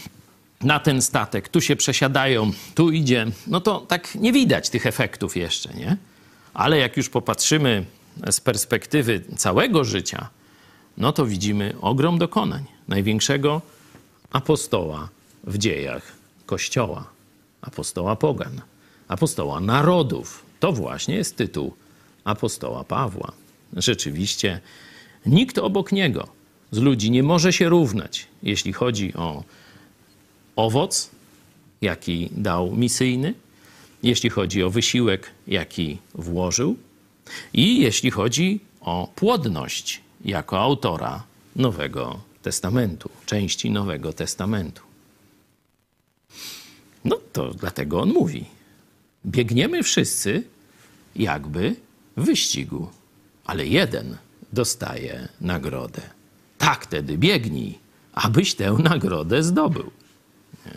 na 0.61 0.81
ten 0.81 1.03
statek, 1.03 1.49
tu 1.49 1.61
się 1.61 1.77
przesiadają, 1.77 2.53
tu 2.75 2.91
idzie, 2.91 3.27
no 3.47 3.61
to 3.61 3.81
tak 3.81 4.15
nie 4.15 4.33
widać 4.33 4.71
tych 4.71 4.87
efektów 4.87 5.37
jeszcze, 5.37 5.75
nie? 5.75 5.97
Ale 6.55 6.79
jak 6.79 6.97
już 6.97 7.09
popatrzymy 7.09 7.85
z 8.31 8.41
perspektywy 8.41 9.23
całego 9.37 9.85
życia, 9.85 10.29
no 10.99 11.13
to 11.13 11.27
widzimy 11.27 11.75
ogrom 11.81 12.19
dokonań. 12.19 12.65
Największego 12.89 13.63
apostoła 14.31 15.09
w 15.45 15.59
dziejach 15.59 16.24
Kościoła, 16.55 17.11
apostoła 17.63 18.17
pogan, 18.17 18.61
apostoła 19.09 19.61
narodów. 19.61 20.47
To 20.61 20.73
właśnie 20.73 21.15
jest 21.15 21.37
tytuł 21.37 21.75
apostoła 22.25 22.85
Pawła. 22.85 23.33
Rzeczywiście 23.77 24.61
Nikt 25.27 25.59
obok 25.59 25.93
niego 25.93 26.29
z 26.71 26.79
ludzi 26.79 27.11
nie 27.11 27.23
może 27.23 27.53
się 27.53 27.69
równać, 27.69 28.27
jeśli 28.43 28.73
chodzi 28.73 29.15
o 29.15 29.45
owoc, 30.57 31.11
jaki 31.81 32.31
dał 32.33 32.77
misyjny, 32.77 33.35
jeśli 34.03 34.31
chodzi 34.31 34.63
o 34.63 34.71
wysiłek, 34.71 35.31
jaki 35.47 35.99
włożył, 36.15 36.77
i 37.53 37.81
jeśli 37.81 38.11
chodzi 38.11 38.61
o 38.81 39.09
płodność 39.15 40.01
jako 40.25 40.61
autora 40.61 41.23
Nowego 41.57 42.21
Testamentu, 42.43 43.11
części 43.27 43.71
Nowego 43.71 44.13
Testamentu. 44.13 44.94
No 47.05 47.21
to 47.33 47.55
dlatego 47.55 48.01
on 48.01 48.13
mówi: 48.13 48.45
biegniemy 49.27 49.83
wszyscy 49.83 50.43
jakby 51.17 51.77
w 52.17 52.25
wyścigu, 52.25 52.89
ale 53.45 53.67
jeden 53.67 54.17
dostaje 54.53 55.29
nagrodę. 55.41 56.03
Tak 56.59 56.85
wtedy 56.85 57.19
biegnij, 57.19 57.79
abyś 58.13 58.55
tę 58.55 58.73
nagrodę 58.73 59.43
zdobył. 59.43 59.91
Nie? 60.67 60.73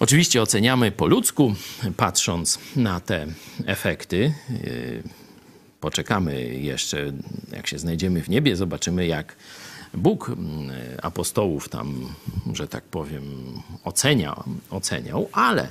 Oczywiście 0.00 0.42
oceniamy 0.42 0.90
po 0.90 1.06
ludzku, 1.06 1.54
patrząc 1.96 2.58
na 2.76 3.00
te 3.00 3.26
efekty. 3.66 4.34
Yy, 4.50 5.02
poczekamy 5.80 6.44
jeszcze, 6.54 7.12
jak 7.52 7.66
się 7.66 7.78
znajdziemy 7.78 8.22
w 8.22 8.28
niebie, 8.28 8.56
zobaczymy, 8.56 9.06
jak 9.06 9.36
Bóg 9.94 10.28
yy, 10.28 11.02
apostołów 11.02 11.68
tam, 11.68 12.14
że 12.52 12.68
tak 12.68 12.84
powiem, 12.84 13.24
ocenia, 13.84 14.44
oceniał, 14.70 15.28
ale 15.32 15.70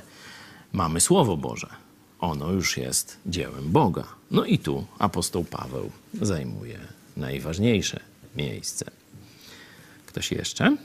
mamy 0.72 1.00
Słowo 1.00 1.36
Boże 1.36 1.84
ono 2.24 2.52
już 2.52 2.76
jest 2.76 3.18
dziełem 3.26 3.72
Boga. 3.72 4.04
No 4.30 4.44
i 4.44 4.58
tu 4.58 4.86
apostoł 4.98 5.44
Paweł 5.44 5.90
zajmuje 6.22 6.78
najważniejsze 7.16 8.00
miejsce. 8.36 8.90
Ktoś 10.06 10.32
jeszcze? 10.32 10.76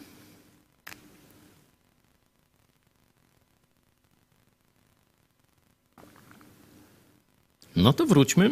No 7.76 7.94
to 7.94 8.06
wróćmy 8.06 8.50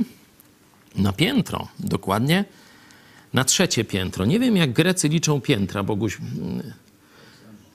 na 0.95 1.13
piętro, 1.13 1.67
dokładnie 1.79 2.45
na 3.33 3.43
trzecie 3.43 3.83
piętro. 3.83 4.25
Nie 4.25 4.39
wiem, 4.39 4.57
jak 4.57 4.73
Grecy 4.73 5.07
liczą 5.07 5.41
piętra, 5.41 5.83
Boguś. 5.83 6.17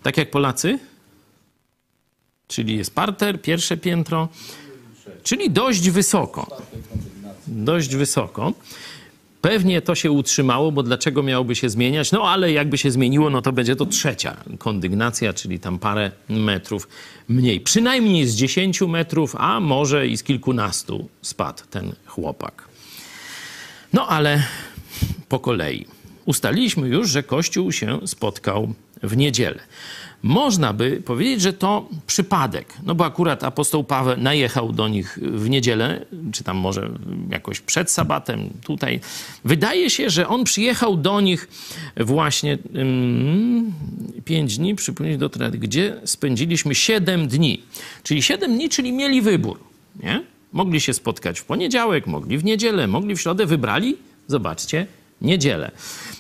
Tak 0.03 0.17
jak 0.17 0.31
Polacy? 0.31 0.79
Czyli 2.49 2.77
jest 2.77 2.95
parter, 2.95 3.43
pierwsze 3.43 3.77
piętro, 3.77 4.29
czyli 5.23 5.51
dość 5.51 5.91
wysoko. 5.91 6.63
Dość 7.47 7.97
wysoko. 7.97 8.53
Pewnie 9.41 9.83
to 9.83 9.95
się 9.95 10.11
utrzymało, 10.11 10.73
bo 10.73 10.83
dlaczego 10.83 11.23
miałoby 11.23 11.55
się 11.55 11.69
zmieniać? 11.69 12.13
No 12.13 12.31
ale 12.31 12.53
jakby 12.53 12.79
się 12.79 12.91
zmieniło, 12.91 13.31
no 13.31 13.43
to 13.43 13.53
będzie 13.53 13.77
to 13.77 13.87
trzecia 13.87 14.37
kondygnacja, 14.59 15.33
czyli 15.33 15.61
tam 15.61 15.79
parę 15.79 16.11
metrów 16.29 16.89
mniej. 17.29 17.61
Przynajmniej 17.61 18.27
z 18.27 18.35
10 18.35 18.81
metrów, 18.81 19.37
a 19.39 19.61
może 19.61 20.07
i 20.07 20.17
z 20.17 20.23
kilkunastu 20.23 21.09
spadł 21.23 21.63
ten 21.71 21.93
chłopak. 22.07 22.69
No 23.93 24.09
ale 24.09 24.43
po 25.33 25.39
kolei. 25.39 25.87
Ustaliliśmy 26.25 26.89
już, 26.89 27.11
że 27.11 27.23
Kościół 27.23 27.73
się 27.73 27.99
spotkał 28.07 28.75
w 29.03 29.17
niedzielę. 29.17 29.61
Można 30.23 30.73
by 30.73 31.03
powiedzieć, 31.05 31.41
że 31.41 31.53
to 31.53 31.89
przypadek, 32.07 32.75
no 32.83 32.95
bo 32.95 33.05
akurat 33.05 33.45
apostoł 33.45 33.85
Paweł 33.85 34.17
najechał 34.17 34.73
do 34.73 34.89
nich 34.89 35.19
w 35.23 35.51
niedzielę, 35.51 36.07
czy 36.33 36.45
tam 36.45 36.57
może 36.57 36.91
jakoś 37.31 37.61
przed 37.61 37.91
sabatem 37.91 38.51
tutaj. 38.65 39.01
Wydaje 39.45 39.91
się, 39.91 40.11
że 40.11 40.29
on 40.29 40.45
przyjechał 40.45 40.97
do 40.97 41.21
nich 41.21 41.49
właśnie 41.97 42.59
mm, 42.75 43.73
pięć 44.25 44.59
dni, 44.59 44.75
przypomnieć 44.75 45.19
do 45.19 45.31
gdzie 45.53 46.01
spędziliśmy 46.05 46.75
siedem 46.75 47.29
dni. 47.29 47.63
Czyli 48.03 48.23
siedem 48.23 48.55
dni, 48.55 48.69
czyli 48.69 48.93
mieli 48.93 49.23
wybór, 49.23 49.59
nie? 50.03 50.23
Mogli 50.53 50.81
się 50.81 50.93
spotkać 50.93 51.41
w 51.41 51.45
poniedziałek, 51.45 52.07
mogli 52.07 52.39
w 52.39 52.45
niedzielę, 52.45 52.87
mogli 52.87 53.17
w 53.17 53.21
środę, 53.21 53.47
wybrali, 53.47 53.97
zobaczcie, 54.27 54.87
niedzielę. 55.23 55.71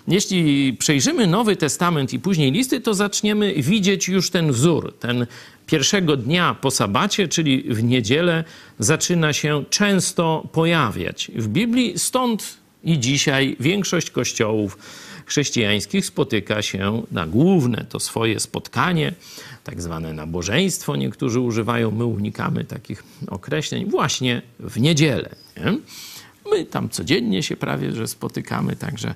Jeśli 0.08 0.72
przejrzymy 0.72 1.26
Nowy 1.26 1.56
Testament 1.56 2.12
i 2.12 2.18
później 2.18 2.52
listy, 2.52 2.80
to 2.80 2.94
zaczniemy 2.94 3.54
widzieć 3.54 4.08
już 4.08 4.30
ten 4.30 4.52
wzór. 4.52 4.94
Ten 5.00 5.26
pierwszego 5.66 6.16
dnia 6.16 6.56
po 6.60 6.70
sabacie, 6.70 7.28
czyli 7.28 7.62
w 7.62 7.84
niedzielę, 7.84 8.44
zaczyna 8.78 9.32
się 9.32 9.64
często 9.70 10.48
pojawiać 10.52 11.30
w 11.34 11.48
Biblii. 11.48 11.98
Stąd 11.98 12.56
i 12.84 12.98
dzisiaj 12.98 13.56
większość 13.60 14.10
kościołów 14.10 14.78
chrześcijańskich 15.26 16.06
spotyka 16.06 16.62
się 16.62 17.02
na 17.10 17.26
główne 17.26 17.86
to 17.88 18.00
swoje 18.00 18.40
spotkanie, 18.40 19.14
tak 19.64 19.82
zwane 19.82 20.12
nabożeństwo, 20.12 20.96
niektórzy 20.96 21.40
używają, 21.40 21.90
my 21.90 22.04
unikamy 22.04 22.64
takich 22.64 23.04
określeń, 23.28 23.90
właśnie 23.90 24.42
w 24.60 24.80
niedzielę. 24.80 25.28
Nie? 25.56 25.78
My 26.50 26.64
tam 26.64 26.88
codziennie 26.88 27.42
się 27.42 27.56
prawie 27.56 27.92
że 27.92 28.08
spotykamy, 28.08 28.76
także 28.76 29.14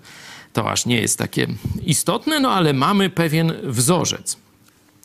to 0.53 0.71
aż 0.71 0.87
nie 0.87 1.01
jest 1.01 1.19
takie 1.19 1.47
istotne, 1.85 2.41
no 2.41 2.51
ale 2.51 2.73
mamy 2.73 3.11
pewien 3.11 3.53
wzorzec. 3.63 4.37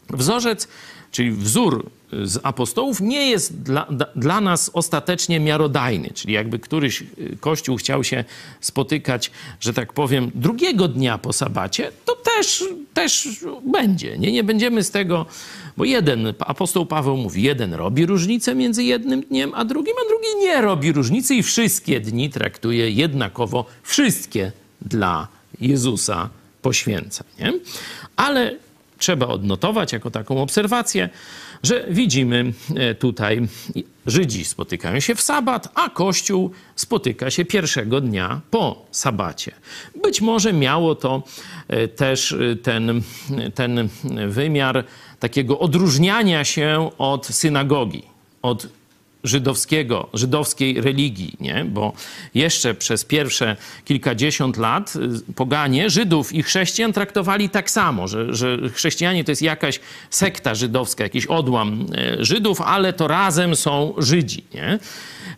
Wzorzec, 0.10 0.68
czyli 1.12 1.32
wzór 1.32 1.90
z 2.24 2.40
apostołów, 2.44 3.02
nie 3.02 3.30
jest 3.30 3.62
dla, 3.62 3.88
dla 4.16 4.42
nas 4.42 4.72
ostatecznie 4.74 5.40
miarodajny. 5.40 6.10
Czyli 6.14 6.34
jakby 6.34 6.60
któryś 6.60 7.04
kościół 7.40 7.78
chciał 7.78 8.04
się 8.04 8.24
spotykać, 8.62 9.32
że 9.60 9.74
tak 9.74 9.94
powiem, 9.94 10.32
drugiego 10.36 10.88
dnia 10.88 11.18
po 11.18 11.34
sabacie, 11.34 11.92
to 12.06 12.16
też, 12.42 12.64
też 12.94 13.28
będzie. 13.66 14.18
Nie, 14.18 14.32
nie 14.32 14.44
będziemy 14.44 14.84
z 14.84 14.92
tego, 14.92 15.26
bo 15.78 15.86
jeden, 15.86 16.34
apostoł 16.40 16.86
Paweł 16.86 17.18
mówi, 17.18 17.44
jeden 17.44 17.74
robi 17.74 18.06
różnicę 18.06 18.56
między 18.56 18.84
jednym 18.84 19.22
dniem 19.22 19.52
a 19.56 19.66
drugim, 19.66 19.94
a 20.06 20.10
drugi 20.10 20.46
nie 20.48 20.62
robi 20.62 20.92
różnicy 20.92 21.36
i 21.36 21.44
wszystkie 21.44 22.00
dni 22.00 22.30
traktuje 22.30 22.90
jednakowo, 22.90 23.66
wszystkie 23.84 24.52
dla 24.82 25.28
Jezusa 25.62 26.30
poświęca. 26.62 27.24
Nie? 27.40 27.54
Ale 28.16 28.56
trzeba 29.02 29.28
odnotować 29.28 29.94
jako 29.94 30.12
taką 30.12 30.42
obserwację, 30.42 31.10
że 31.64 31.86
widzimy 31.90 32.54
e, 32.76 32.96
tutaj, 32.96 33.48
Żydzi 34.06 34.46
spotykają 34.46 35.00
się 35.00 35.16
w 35.16 35.22
sabat, 35.22 35.70
a 35.76 35.90
Kościół 35.90 36.52
spotyka 36.76 37.32
się 37.32 37.46
pierwszego 37.46 38.02
dnia 38.02 38.42
po 38.52 38.86
sabacie. 38.92 39.52
Być 40.04 40.22
może 40.22 40.54
miało 40.54 40.96
to 40.96 41.24
e, 41.68 41.88
też 41.88 42.32
e, 42.32 42.56
ten, 42.56 43.02
ten 43.56 43.90
wymiar 44.28 44.84
takiego 45.20 45.60
odróżniania 45.60 46.44
się 46.44 46.90
od 46.98 47.26
synagogi, 47.26 48.04
od 48.42 48.68
żydowskiego, 49.24 50.10
żydowskiej 50.14 50.82
religii, 50.82 51.34
nie? 51.40 51.66
bo 51.66 51.94
jeszcze 52.36 52.74
przez 52.74 53.06
pierwsze 53.06 53.56
kilkadziesiąt 53.86 54.58
lat 54.58 54.94
y, 55.30 55.34
poganie 55.34 55.90
Żydów 55.90 56.34
i 56.34 56.44
chrześcijan 56.44 56.94
traktowali 56.94 57.50
tak 57.50 57.72
samo, 57.72 58.08
że, 58.08 58.34
że 58.34 58.58
chrześcijanie 58.74 59.24
to 59.24 59.32
jest 59.32 59.42
jakaś 59.42 59.80
sekta 60.10 60.56
żydowska, 60.56 61.04
jakiś 61.04 61.26
odłam 61.26 61.86
e, 61.96 62.26
Żydów, 62.26 62.62
ale 62.62 62.94
to 62.94 63.08
razem 63.08 63.56
są 63.56 63.94
Żydzi. 63.98 64.44
Nie? 64.54 64.80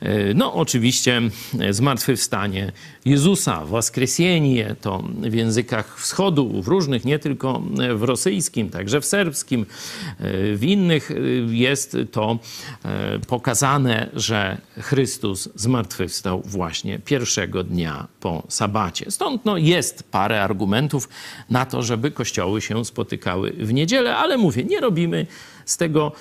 E, 0.03 0.33
no 0.33 0.53
oczywiście 0.53 1.21
e, 1.59 1.73
zmartwychwstanie 1.73 2.71
Jezusa, 3.05 3.65
Waskresienie, 3.65 4.75
to 4.81 5.03
w 5.21 5.33
językach 5.33 5.99
wschodu, 5.99 6.61
w 6.61 6.67
różnych, 6.67 7.05
nie 7.05 7.19
tylko 7.19 7.61
w 7.95 8.03
rosyjskim, 8.03 8.69
także 8.69 9.01
w 9.01 9.05
serbskim, 9.05 9.65
w 10.55 10.59
innych 10.61 11.11
jest 11.47 11.97
to 12.11 12.39
pokazane, 13.27 14.09
że 14.13 14.57
Chrystus 14.77 15.49
zmartwychwstał 15.55 16.41
właśnie 16.45 16.99
pierwszego 16.99 17.63
dnia 17.63 18.07
po 18.19 18.43
sabacie. 18.49 19.11
Stąd 19.11 19.45
no, 19.45 19.57
jest 19.57 20.03
parę 20.11 20.43
argumentów 20.43 21.09
na 21.49 21.65
to, 21.65 21.83
żeby 21.83 22.11
kościoły 22.11 22.61
się 22.61 22.85
spotykały 22.85 23.51
w 23.51 23.73
niedzielę, 23.73 24.17
ale 24.17 24.37
mówię, 24.37 24.63
nie 24.63 24.79
robimy 24.79 25.27
z 25.65 25.77
tego 25.77 26.11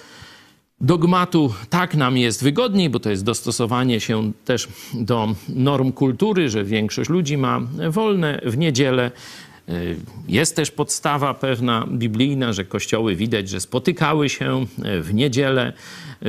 dogmatu 0.82 1.52
tak 1.70 1.94
nam 1.94 2.16
jest 2.16 2.42
wygodniej, 2.42 2.90
bo 2.90 3.00
to 3.00 3.10
jest 3.10 3.24
dostosowanie 3.24 4.00
się 4.00 4.32
też 4.44 4.68
do 4.94 5.34
norm 5.48 5.92
kultury, 5.92 6.48
że 6.48 6.64
większość 6.64 7.10
ludzi 7.10 7.38
ma 7.38 7.60
wolne 7.90 8.40
w 8.44 8.58
niedzielę. 8.58 9.10
Y, 9.68 9.96
jest 10.28 10.56
też 10.56 10.70
podstawa 10.70 11.34
pewna 11.34 11.86
biblijna, 11.92 12.52
że 12.52 12.64
kościoły 12.64 13.16
widać, 13.16 13.48
że 13.48 13.60
spotykały 13.60 14.28
się 14.28 14.66
w 15.00 15.14
niedzielę. 15.14 15.72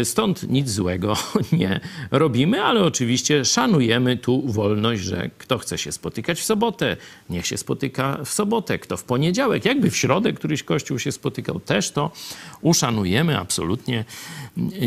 Stąd 0.03 0.49
nic 0.49 0.69
złego 0.69 1.13
nie 1.51 1.79
robimy, 2.11 2.61
ale 2.61 2.83
oczywiście 2.83 3.45
szanujemy 3.45 4.17
tu 4.17 4.43
wolność, 4.45 5.03
że 5.03 5.29
kto 5.37 5.57
chce 5.57 5.77
się 5.77 5.91
spotykać 5.91 6.39
w 6.39 6.43
sobotę, 6.43 6.97
niech 7.29 7.47
się 7.47 7.57
spotyka 7.57 8.19
w 8.25 8.29
sobotę, 8.29 8.79
kto 8.79 8.97
w 8.97 9.03
poniedziałek, 9.03 9.65
jakby 9.65 9.91
w 9.91 9.97
środę 9.97 10.33
któryś 10.33 10.63
kościół 10.63 10.99
się 10.99 11.11
spotykał, 11.11 11.59
też 11.59 11.91
to 11.91 12.11
uszanujemy, 12.61 13.39
absolutnie 13.39 14.05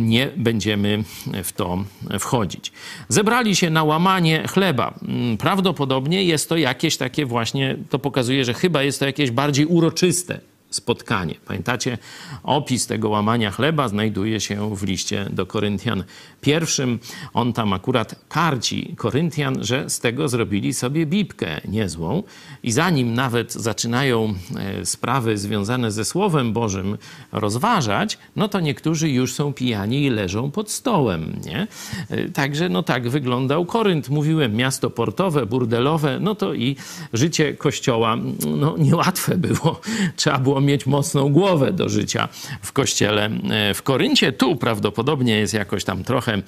nie 0.01 0.31
będziemy 0.37 1.05
w 1.45 1.53
to 1.53 1.85
wchodzić. 2.21 2.73
Zebrali 3.09 3.57
się 3.57 3.71
na 3.71 3.85
łamanie 3.85 4.49
chleba. 4.49 4.95
Prawdopodobnie 5.39 6.25
jest 6.25 6.49
to 6.49 6.57
jakieś 6.57 6.97
takie 6.97 7.27
właśnie, 7.27 7.77
to 7.91 7.99
pokazuje, 7.99 8.36
że 8.45 8.55
chyba 8.55 8.83
jest 8.83 8.99
to 8.99 9.07
jakieś 9.07 9.31
bardziej 9.31 9.67
uroczyste 9.67 10.41
spotkanie. 10.77 11.35
Pamiętacie, 11.47 11.99
opis 12.43 12.87
tego 12.87 13.09
łamania 13.09 13.51
chleba 13.51 13.89
znajduje 13.89 14.41
się 14.41 14.77
w 14.77 14.83
liście 14.83 15.27
do 15.31 15.47
Koryntian 15.47 16.05
pierwszym. 16.41 16.99
On 17.35 17.53
tam 17.53 17.73
akurat 17.73 18.15
karci 18.29 18.95
Koryntian, 18.97 19.65
że 19.65 19.91
z 19.91 20.01
tego 20.01 20.29
zrobili 20.29 20.75
sobie 20.75 21.07
bibkę 21.07 21.61
niezłą 21.69 22.23
i 22.63 22.73
zanim 22.73 23.15
nawet 23.15 23.53
zaczynają 23.53 24.35
e, 24.57 24.87
sprawy 24.87 25.39
związane 25.39 25.93
ze 25.93 26.05
Słowem 26.05 26.53
Bożym 26.53 26.99
rozważać, 27.33 28.19
no 28.37 28.49
to 28.49 28.61
niektórzy 28.61 29.11
już 29.11 29.35
są 29.35 29.53
pijani 29.53 30.05
i 30.05 30.11
leżą 30.11 30.51
pod 30.51 30.71
stołem, 30.71 31.41
nie? 31.45 31.67
E, 32.11 32.29
także 32.29 32.69
no 32.69 32.83
tak 32.83 33.09
wyglądał 33.09 33.67
Korynt. 33.67 34.09
Mówiłem, 34.09 34.55
miasto 34.55 34.91
portowe, 34.91 35.47
burdelowe, 35.47 36.21
no 36.21 36.35
to 36.35 36.55
i 36.55 36.77
życie 37.13 37.55
kościoła 37.55 38.17
no, 38.47 38.75
niełatwe 38.79 39.37
było. 39.37 39.81
Trzeba 40.17 40.39
było 40.39 40.61
mieć 40.67 40.87
mocną 40.87 41.29
głowę 41.29 41.73
do 41.73 41.89
życia 41.89 42.29
w 42.63 42.73
kościele 42.73 43.31
e, 43.51 43.75
w 43.75 43.83
Koryncie. 43.83 44.33
Tu 44.33 44.57
prawdopodobnie 44.57 45.39
jest 45.39 45.55
jakoś 45.55 45.85
tam 45.85 46.05
trochę, 46.05 46.43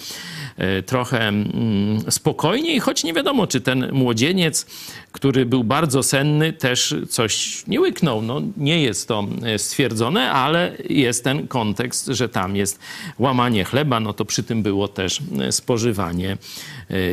e, 0.56 0.82
trochę 0.82 1.28
mm, 1.28 2.10
spokojniej, 2.10 2.80
choć 2.80 3.04
nie 3.04 3.12
wiadomo, 3.12 3.46
czy 3.46 3.60
ten 3.60 3.92
młodzieniec, 3.92 4.66
który 5.12 5.46
był 5.46 5.64
bardzo 5.64 6.02
senny, 6.02 6.52
też 6.52 6.94
coś 7.08 7.62
nie 7.66 7.80
łyknął. 7.80 8.22
No, 8.22 8.42
nie 8.56 8.82
jest 8.82 9.08
to 9.08 9.26
e, 9.44 9.58
stwierdzone, 9.58 10.30
ale 10.30 10.72
jest 10.90 11.24
ten 11.24 11.48
kontekst, 11.48 12.06
że 12.06 12.28
tam 12.28 12.56
jest 12.56 12.78
łamanie 13.18 13.64
chleba, 13.64 14.00
no 14.00 14.12
to 14.12 14.24
przy 14.24 14.42
tym 14.42 14.62
było 14.62 14.88
też 14.88 15.20
spożywanie 15.50 16.36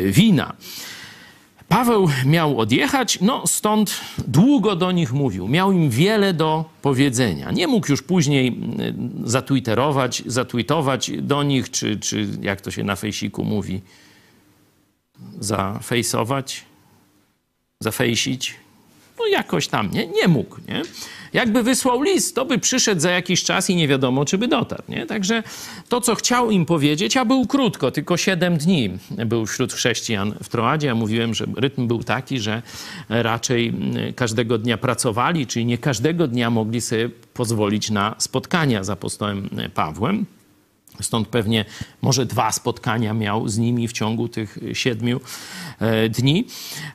wina. 0.06 0.54
Paweł 1.68 2.10
miał 2.26 2.60
odjechać, 2.60 3.22
no 3.22 3.48
stąd 3.48 4.02
długo 4.28 4.76
do 4.76 4.92
nich 4.92 5.14
mówił. 5.14 5.48
Miał 5.48 5.72
im 5.72 5.90
wiele 5.90 6.34
do 6.34 6.66
powiedzenia. 6.82 7.52
Nie 7.52 7.68
mógł 7.68 7.92
już 7.92 8.02
później 8.02 8.48
y, 8.48 9.30
zatwitterować, 9.30 10.24
zatwitować 10.26 11.12
do 11.22 11.44
nich, 11.44 11.72
czy, 11.72 12.00
czy 12.00 12.28
jak 12.42 12.62
to 12.62 12.72
się 12.72 12.84
na 12.84 12.96
fejsiku 12.96 13.44
mówi, 13.44 13.82
zafejsować, 15.40 16.66
zafejsić. 17.80 18.56
No 19.20 19.28
jakoś 19.28 19.68
tam, 19.68 19.92
nie? 19.92 20.08
Nie 20.08 20.28
mógł, 20.28 20.58
nie? 20.68 20.82
Jakby 21.36 21.64
wysłał 21.64 22.02
list, 22.02 22.36
to 22.36 22.46
by 22.46 22.60
przyszedł 22.60 23.02
za 23.02 23.12
jakiś 23.12 23.44
czas 23.44 23.70
i 23.70 23.76
nie 23.76 23.88
wiadomo, 23.88 24.26
czy 24.26 24.38
by 24.38 24.48
dotarł, 24.48 24.84
nie? 24.90 25.06
Także 25.06 25.44
to, 25.90 26.02
co 26.02 26.16
chciał 26.16 26.52
im 26.52 26.66
powiedzieć, 26.66 27.18
a 27.18 27.26
był 27.26 27.48
krótko, 27.48 27.92
tylko 27.92 28.18
7 28.18 28.58
dni 28.58 28.90
był 29.26 29.46
wśród 29.46 29.74
chrześcijan 29.74 30.36
w 30.44 30.50
Troadzie. 30.50 30.88
Ja 30.88 30.96
mówiłem, 30.96 31.34
że 31.34 31.46
rytm 31.56 31.88
był 31.88 32.04
taki, 32.04 32.40
że 32.40 32.62
raczej 33.10 33.74
każdego 34.16 34.58
dnia 34.58 34.78
pracowali, 34.78 35.48
czyli 35.48 35.66
nie 35.66 35.78
każdego 35.78 36.28
dnia 36.28 36.50
mogli 36.50 36.82
sobie 36.82 37.10
pozwolić 37.34 37.90
na 37.90 38.16
spotkania 38.18 38.84
z 38.84 38.90
apostołem 38.90 39.50
Pawłem. 39.74 40.26
Stąd 41.02 41.28
pewnie 41.28 41.66
może 42.02 42.26
dwa 42.26 42.52
spotkania 42.52 43.14
miał 43.14 43.48
z 43.48 43.58
nimi 43.58 43.88
w 43.88 43.94
ciągu 43.94 44.28
tych 44.28 44.58
siedmiu 44.74 45.20
e, 45.80 46.10
dni. 46.10 46.48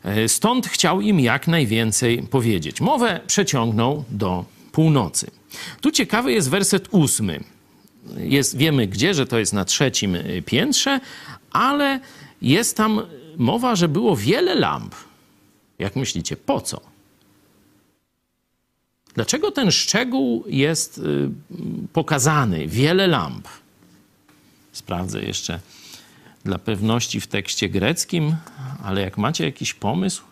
E, 0.05 0.28
stąd 0.28 0.66
chciał 0.66 1.01
im 1.01 1.20
jak 1.20 1.48
najwięcej 1.48 2.22
powiedzieć. 2.22 2.80
Mowę 2.80 3.20
przeciągnął 3.26 4.05
do 4.11 4.44
północy. 4.72 5.30
Tu 5.80 5.90
ciekawy 5.90 6.32
jest 6.32 6.51
werset 6.51 6.88
ósmy. 6.90 7.40
Jest, 8.16 8.57
wiemy 8.57 8.86
gdzie, 8.86 9.14
że 9.14 9.26
to 9.26 9.38
jest 9.38 9.53
na 9.53 9.64
trzecim 9.64 10.14
e, 10.14 10.42
piętrze, 10.42 11.01
ale 11.51 12.01
jest 12.42 12.76
tam 12.76 13.03
mowa, 13.36 13.76
że 13.76 13.88
było 13.88 14.16
wiele 14.16 14.55
lamp. 14.55 14.94
Jak 15.78 15.96
myślicie, 15.96 16.36
po 16.36 16.61
co? 16.61 16.80
Dlaczego 19.14 19.51
ten 19.51 19.70
szczegół 19.70 20.44
jest 20.46 21.01
pokazany? 21.92 22.66
Wiele 22.66 23.07
lamp. 23.07 23.48
Sprawdzę 24.81 25.22
jeszcze 25.22 25.61
dla 26.45 26.59
pewności 26.59 27.20
w 27.20 27.26
tekście 27.26 27.68
greckim, 27.68 28.37
ale 28.83 29.01
jak 29.01 29.18
macie 29.18 29.45
jakiś 29.45 29.74
pomysł, 29.74 30.22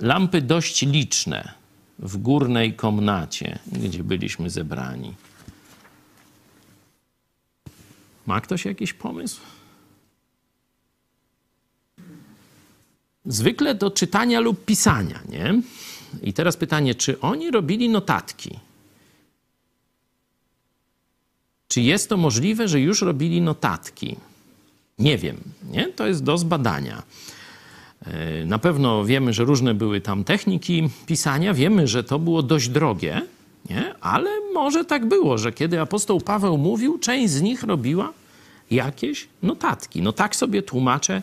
lampy 0.00 0.42
dość 0.42 0.82
liczne 0.82 1.54
w 1.98 2.16
górnej 2.16 2.74
komnacie, 2.74 3.58
gdzie 3.66 4.04
byliśmy 4.04 4.50
zebrani. 4.50 5.14
Ma 8.26 8.40
ktoś 8.40 8.64
jakiś 8.64 8.92
pomysł? 8.92 9.40
Zwykle 13.26 13.74
do 13.74 13.90
czytania 13.90 14.40
lub 14.40 14.64
pisania, 14.64 15.20
nie? 15.28 15.62
I 16.22 16.32
teraz 16.32 16.56
pytanie, 16.56 16.94
czy 16.94 17.20
oni 17.20 17.50
robili 17.50 17.88
notatki? 17.88 18.58
Czy 21.70 21.80
jest 21.80 22.08
to 22.08 22.16
możliwe, 22.16 22.68
że 22.68 22.80
już 22.80 23.02
robili 23.02 23.40
notatki? 23.40 24.16
Nie 24.98 25.18
wiem, 25.18 25.36
nie? 25.70 25.86
To 25.86 26.06
jest 26.06 26.24
do 26.24 26.38
zbadania. 26.38 27.02
E, 28.06 28.46
na 28.46 28.58
pewno 28.58 29.04
wiemy, 29.04 29.32
że 29.32 29.44
różne 29.44 29.74
były 29.74 30.00
tam 30.00 30.24
techniki 30.24 30.90
pisania, 31.06 31.54
wiemy, 31.54 31.88
że 31.88 32.04
to 32.04 32.18
było 32.18 32.42
dość 32.42 32.68
drogie, 32.68 33.22
nie? 33.70 33.94
ale 34.00 34.30
może 34.54 34.84
tak 34.84 35.06
było, 35.06 35.38
że 35.38 35.52
kiedy 35.52 35.80
apostoł 35.80 36.20
Paweł 36.20 36.58
mówił, 36.58 36.98
część 36.98 37.32
z 37.32 37.42
nich 37.42 37.62
robiła 37.62 38.12
jakieś 38.70 39.28
notatki. 39.42 40.02
No 40.02 40.12
tak 40.12 40.36
sobie 40.36 40.62
tłumaczę 40.62 41.22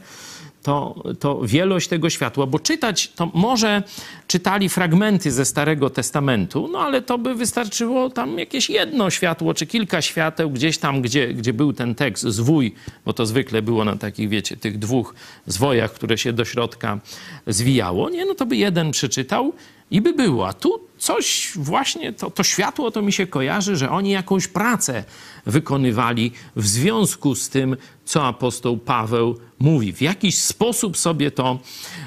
to, 0.68 1.04
to 1.20 1.42
wielość 1.44 1.88
tego 1.88 2.10
światła, 2.10 2.46
bo 2.46 2.60
czytać 2.60 3.08
to 3.08 3.32
może 3.34 3.84
czytali 4.28 4.70
fragmenty 4.70 5.32
ze 5.32 5.46
Starego 5.46 5.90
Testamentu, 5.90 6.68
no 6.72 6.80
ale 6.80 7.02
to 7.02 7.18
by 7.18 7.36
wystarczyło 7.36 8.10
tam 8.10 8.40
jakieś 8.40 8.70
jedno 8.70 9.10
światło, 9.10 9.54
czy 9.54 9.68
kilka 9.68 10.02
świateł 10.02 10.50
gdzieś 10.50 10.78
tam, 10.78 11.02
gdzie, 11.02 11.34
gdzie 11.34 11.54
był 11.54 11.74
ten 11.74 11.96
tekst, 11.96 12.24
zwój, 12.24 12.76
bo 13.06 13.14
to 13.14 13.26
zwykle 13.26 13.62
było 13.62 13.86
na 13.86 13.96
takich, 13.96 14.30
wiecie, 14.30 14.58
tych 14.58 14.80
dwóch 14.80 15.16
zwojach, 15.46 15.94
które 15.94 16.18
się 16.18 16.34
do 16.34 16.46
środka 16.46 17.00
zwijało, 17.48 18.10
nie, 18.10 18.26
no 18.26 18.36
to 18.36 18.46
by 18.46 18.56
jeden 18.56 18.92
przeczytał 18.92 19.54
i 19.92 20.02
by 20.02 20.14
było. 20.14 20.48
A 20.48 20.54
tu 20.54 20.80
coś 20.98 21.52
właśnie, 21.56 22.14
to, 22.14 22.32
to 22.32 22.44
światło 22.44 22.92
to 22.92 23.02
mi 23.02 23.14
się 23.14 23.28
kojarzy, 23.28 23.76
że 23.76 23.90
oni 23.90 24.12
jakąś 24.12 24.48
pracę 24.48 25.04
wykonywali 25.48 26.32
w 26.56 26.68
związku 26.68 27.36
z 27.36 27.50
tym, 27.50 27.78
co 28.06 28.28
apostoł 28.28 28.78
Paweł 28.78 29.40
mówi. 29.60 29.94
W 29.94 30.02
jakiś 30.02 30.38
sposób 30.38 30.98
sobie 30.98 31.32
to 31.32 31.60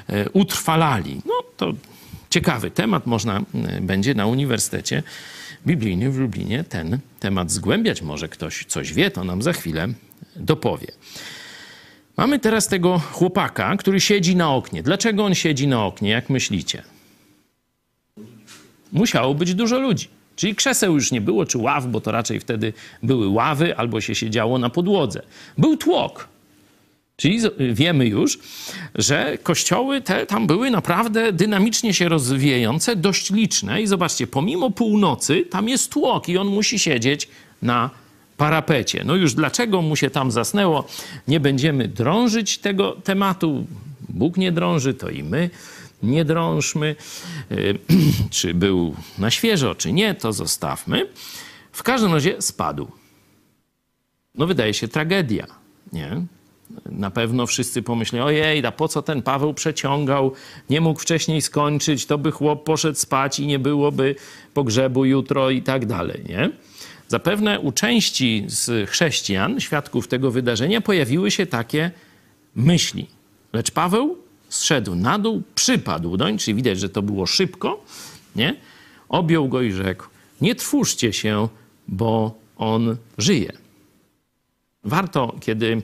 e, 0.07 0.29
utrwalali. 0.29 1.21
No 1.25 1.33
to 1.57 1.73
ciekawy 2.29 2.71
temat, 2.71 3.07
można 3.07 3.37
e, 3.37 3.81
będzie 3.81 4.13
na 4.15 4.25
Uniwersytecie 4.25 5.03
Biblijnym 5.67 6.11
w 6.11 6.17
Lublinie 6.17 6.63
ten 6.63 6.99
temat 7.19 7.51
zgłębiać. 7.51 8.01
Może 8.01 8.29
ktoś 8.29 8.65
coś 8.65 8.93
wie, 8.93 9.11
to 9.11 9.23
nam 9.23 9.41
za 9.41 9.53
chwilę 9.53 9.87
dopowie. 10.35 10.87
Mamy 12.17 12.39
teraz 12.39 12.67
tego 12.67 12.99
chłopaka, 12.99 13.77
który 13.77 13.99
siedzi 13.99 14.35
na 14.35 14.51
oknie. 14.51 14.83
Dlaczego 14.83 15.25
on 15.25 15.35
siedzi 15.35 15.67
na 15.67 15.85
oknie, 15.85 16.09
jak 16.09 16.29
myślicie? 16.29 16.83
Musiało 18.91 19.35
być 19.35 19.55
dużo 19.55 19.79
ludzi. 19.79 20.07
Czyli 20.35 20.55
krzeseł 20.55 20.93
już 20.93 21.11
nie 21.11 21.21
było, 21.21 21.45
czy 21.45 21.57
ław, 21.57 21.87
bo 21.87 22.01
to 22.01 22.11
raczej 22.11 22.39
wtedy 22.39 22.73
były 23.03 23.27
ławy 23.27 23.77
albo 23.77 24.01
się 24.01 24.15
siedziało 24.15 24.57
na 24.57 24.69
podłodze. 24.69 25.21
Był 25.57 25.77
tłok. 25.77 26.27
Czyli 27.21 27.39
wiemy 27.73 28.05
już, 28.05 28.39
że 28.95 29.37
kościoły 29.43 30.01
te 30.01 30.25
tam 30.25 30.47
były 30.47 30.71
naprawdę 30.71 31.33
dynamicznie 31.33 31.93
się 31.93 32.09
rozwijające, 32.09 32.95
dość 32.95 33.31
liczne. 33.31 33.81
I 33.81 33.87
zobaczcie, 33.87 34.27
pomimo 34.27 34.71
północy 34.71 35.45
tam 35.49 35.69
jest 35.69 35.91
tłok 35.91 36.29
i 36.29 36.37
on 36.37 36.47
musi 36.47 36.79
siedzieć 36.79 37.27
na 37.61 37.89
parapecie. 38.37 39.03
No 39.05 39.15
już 39.15 39.33
dlaczego 39.33 39.81
mu 39.81 39.95
się 39.95 40.09
tam 40.09 40.31
zasnęło, 40.31 40.87
nie 41.27 41.39
będziemy 41.39 41.87
drążyć 41.87 42.57
tego 42.57 42.91
tematu. 42.91 43.65
Bóg 44.09 44.37
nie 44.37 44.51
drąży, 44.51 44.93
to 44.93 45.09
i 45.09 45.23
my 45.23 45.49
nie 46.03 46.25
drążmy. 46.25 46.95
Y, 47.51 47.79
czy 48.29 48.53
był 48.53 48.95
na 49.17 49.31
świeżo, 49.31 49.75
czy 49.75 49.93
nie, 49.93 50.15
to 50.15 50.33
zostawmy. 50.33 51.09
W 51.71 51.83
każdym 51.83 52.13
razie 52.13 52.41
spadł. 52.41 52.87
No 54.35 54.47
wydaje 54.47 54.73
się 54.73 54.87
tragedia, 54.87 55.47
nie? 55.93 56.21
Na 56.85 57.11
pewno 57.11 57.47
wszyscy 57.47 57.83
pomyśleli, 57.83 58.25
ojej, 58.25 58.65
a 58.65 58.71
po 58.71 58.87
co 58.87 59.01
ten 59.01 59.21
Paweł 59.21 59.53
przeciągał, 59.53 60.31
nie 60.69 60.81
mógł 60.81 60.99
wcześniej 60.99 61.41
skończyć, 61.41 62.05
to 62.05 62.17
by 62.17 62.31
chłop 62.31 62.63
poszedł 62.63 62.99
spać 62.99 63.39
i 63.39 63.47
nie 63.47 63.59
byłoby 63.59 64.15
pogrzebu 64.53 65.05
jutro 65.05 65.49
i 65.49 65.61
tak 65.61 65.85
dalej, 65.85 66.23
nie? 66.29 66.49
Zapewne 67.07 67.59
u 67.59 67.71
części 67.71 68.43
z 68.47 68.89
chrześcijan, 68.89 69.59
świadków 69.59 70.07
tego 70.07 70.31
wydarzenia, 70.31 70.81
pojawiły 70.81 71.31
się 71.31 71.45
takie 71.45 71.91
myśli. 72.55 73.07
Lecz 73.53 73.71
Paweł 73.71 74.17
zszedł 74.51 74.95
na 74.95 75.19
dół, 75.19 75.43
przypadł 75.55 76.17
doń, 76.17 76.37
czyli 76.37 76.55
widać, 76.55 76.79
że 76.79 76.89
to 76.89 77.01
było 77.01 77.25
szybko, 77.25 77.83
nie? 78.35 78.55
Objął 79.09 79.49
go 79.49 79.61
i 79.61 79.71
rzekł, 79.71 80.05
nie 80.41 80.55
trwóżcie 80.55 81.13
się, 81.13 81.47
bo 81.87 82.35
on 82.57 82.97
żyje. 83.17 83.51
Warto, 84.83 85.35
kiedy 85.39 85.81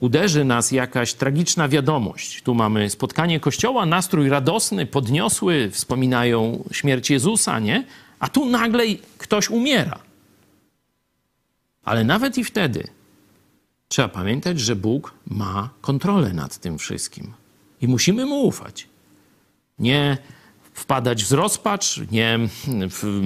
uderzy 0.00 0.44
nas 0.44 0.72
jakaś 0.72 1.14
tragiczna 1.14 1.68
wiadomość. 1.68 2.42
Tu 2.42 2.54
mamy 2.54 2.90
spotkanie 2.90 3.40
kościoła, 3.40 3.86
nastrój 3.86 4.28
radosny, 4.28 4.86
podniosły, 4.86 5.70
wspominają 5.70 6.64
śmierć 6.72 7.10
Jezusa, 7.10 7.58
nie? 7.58 7.84
A 8.18 8.28
tu 8.28 8.44
nagle 8.46 8.84
ktoś 9.18 9.50
umiera. 9.50 9.98
Ale 11.84 12.04
nawet 12.04 12.38
i 12.38 12.44
wtedy 12.44 12.88
trzeba 13.88 14.08
pamiętać, 14.08 14.60
że 14.60 14.76
Bóg 14.76 15.14
ma 15.26 15.70
kontrolę 15.80 16.32
nad 16.32 16.58
tym 16.58 16.78
wszystkim. 16.78 17.32
I 17.82 17.88
musimy 17.88 18.26
mu 18.26 18.46
ufać. 18.46 18.86
Nie 19.78 20.18
wpadać 20.72 21.24
w 21.24 21.32
rozpacz, 21.32 22.00
nie 22.10 22.38
w, 22.66 23.22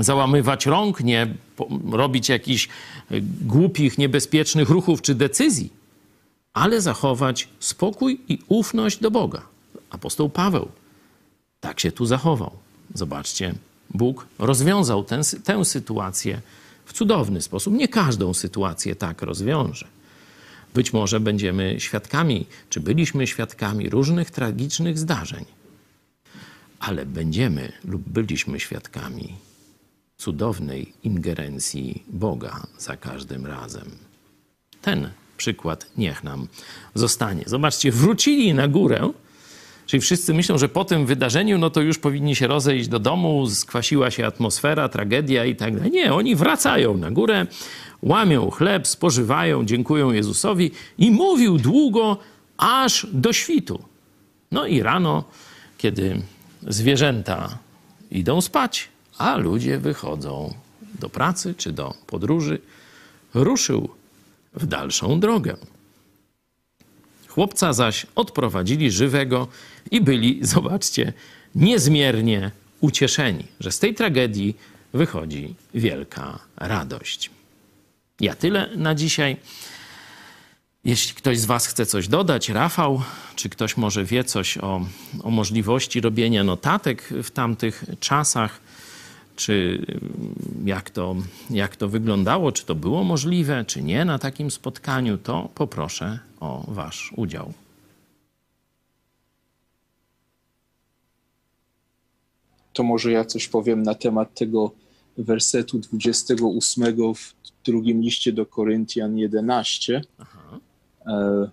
załamywać 0.00 0.66
rąk, 0.66 1.00
nie 1.00 1.34
robić 1.90 2.28
jakichś 2.28 2.68
głupich, 3.40 3.98
niebezpiecznych 3.98 4.70
ruchów 4.70 5.02
czy 5.02 5.14
decyzji, 5.14 5.72
ale 6.52 6.80
zachować 6.80 7.48
spokój 7.60 8.20
i 8.28 8.38
ufność 8.48 8.98
do 8.98 9.10
Boga. 9.10 9.42
Apostoł 9.90 10.28
Paweł 10.30 10.68
tak 11.64 11.80
się 11.80 11.92
tu 11.92 12.06
zachował. 12.06 12.50
Zobaczcie, 12.94 13.54
Bóg 13.90 14.26
rozwiązał 14.38 15.04
ten, 15.04 15.22
tę 15.44 15.64
sytuację 15.64 16.40
w 16.84 16.92
cudowny 16.92 17.42
sposób. 17.42 17.74
Nie 17.74 17.88
każdą 17.88 18.34
sytuację 18.34 18.96
tak 18.96 19.22
rozwiąże. 19.22 19.86
Być 20.74 20.92
może 20.92 21.20
będziemy 21.20 21.76
świadkami, 21.78 22.46
czy 22.70 22.80
byliśmy 22.80 23.26
świadkami 23.26 23.90
różnych 23.90 24.30
tragicznych 24.30 24.98
zdarzeń, 24.98 25.44
ale 26.78 27.06
będziemy 27.06 27.72
lub 27.84 28.08
byliśmy 28.08 28.60
świadkami 28.60 29.34
cudownej 30.16 30.92
ingerencji 31.02 32.02
Boga 32.08 32.66
za 32.78 32.96
każdym 32.96 33.46
razem. 33.46 33.90
Ten 34.82 35.10
przykład 35.36 35.86
niech 35.96 36.24
nam 36.24 36.48
zostanie. 36.94 37.42
Zobaczcie, 37.46 37.92
wrócili 37.92 38.54
na 38.54 38.68
górę 38.68 39.12
Czyli 39.86 40.00
wszyscy 40.00 40.34
myślą, 40.34 40.58
że 40.58 40.68
po 40.68 40.84
tym 40.84 41.06
wydarzeniu, 41.06 41.58
no 41.58 41.70
to 41.70 41.80
już 41.80 41.98
powinni 41.98 42.36
się 42.36 42.46
rozejść 42.46 42.88
do 42.88 42.98
domu, 42.98 43.46
skwasiła 43.46 44.10
się 44.10 44.26
atmosfera, 44.26 44.88
tragedia 44.88 45.44
i 45.44 45.56
tak 45.56 45.76
dalej. 45.76 45.90
Nie, 45.90 46.14
oni 46.14 46.36
wracają 46.36 46.96
na 46.96 47.10
górę, 47.10 47.46
łamią 48.02 48.50
chleb, 48.50 48.86
spożywają, 48.86 49.64
dziękują 49.64 50.12
Jezusowi 50.12 50.70
i 50.98 51.10
mówił 51.10 51.58
długo, 51.58 52.18
aż 52.56 53.06
do 53.12 53.32
świtu. 53.32 53.82
No 54.52 54.66
i 54.66 54.82
rano, 54.82 55.24
kiedy 55.78 56.22
zwierzęta 56.62 57.58
idą 58.10 58.40
spać, 58.40 58.88
a 59.18 59.36
ludzie 59.36 59.78
wychodzą 59.78 60.54
do 61.00 61.08
pracy 61.08 61.54
czy 61.54 61.72
do 61.72 61.94
podróży, 62.06 62.58
ruszył 63.34 63.88
w 64.54 64.66
dalszą 64.66 65.20
drogę. 65.20 65.56
Chłopca 67.28 67.72
zaś 67.72 68.06
odprowadzili 68.14 68.90
żywego 68.90 69.48
i 69.90 70.00
byli, 70.00 70.38
zobaczcie, 70.42 71.12
niezmiernie 71.54 72.50
ucieszeni, 72.80 73.44
że 73.60 73.72
z 73.72 73.78
tej 73.78 73.94
tragedii 73.94 74.56
wychodzi 74.92 75.54
wielka 75.74 76.38
radość. 76.56 77.30
Ja 78.20 78.34
tyle 78.34 78.76
na 78.76 78.94
dzisiaj. 78.94 79.36
Jeśli 80.84 81.14
ktoś 81.14 81.38
z 81.38 81.44
Was 81.44 81.66
chce 81.66 81.86
coś 81.86 82.08
dodać, 82.08 82.48
Rafał, 82.48 83.02
czy 83.36 83.48
ktoś 83.48 83.76
może 83.76 84.04
wie 84.04 84.24
coś 84.24 84.58
o, 84.58 84.86
o 85.22 85.30
możliwości 85.30 86.00
robienia 86.00 86.44
notatek 86.44 87.08
w 87.22 87.30
tamtych 87.30 87.84
czasach, 88.00 88.60
czy 89.36 89.86
jak 90.64 90.90
to, 90.90 91.16
jak 91.50 91.76
to 91.76 91.88
wyglądało, 91.88 92.52
czy 92.52 92.64
to 92.64 92.74
było 92.74 93.04
możliwe, 93.04 93.64
czy 93.64 93.82
nie 93.82 94.04
na 94.04 94.18
takim 94.18 94.50
spotkaniu, 94.50 95.18
to 95.18 95.48
poproszę 95.54 96.18
o 96.40 96.64
Wasz 96.68 97.12
udział. 97.16 97.52
To 102.74 102.82
może 102.82 103.12
ja 103.12 103.24
coś 103.24 103.48
powiem 103.48 103.82
na 103.82 103.94
temat 103.94 104.34
tego 104.34 104.70
wersetu 105.18 105.78
28 105.78 107.14
w 107.14 107.34
drugim 107.64 108.00
liście 108.00 108.32
do 108.32 108.46
Koryntian 108.46 109.18
11. 109.18 110.02
Aha. 110.18 110.60
E, 111.06 111.48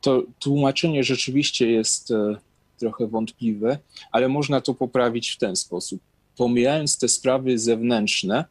to 0.00 0.22
tłumaczenie 0.38 1.04
rzeczywiście 1.04 1.70
jest 1.70 2.10
e, 2.10 2.36
trochę 2.78 3.06
wątpliwe, 3.06 3.78
ale 4.12 4.28
można 4.28 4.60
to 4.60 4.74
poprawić 4.74 5.30
w 5.30 5.38
ten 5.38 5.56
sposób. 5.56 6.00
Pomijając 6.36 6.98
te 6.98 7.08
sprawy 7.08 7.58
zewnętrzne, 7.58 8.44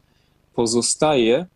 pozostaje 0.54 1.46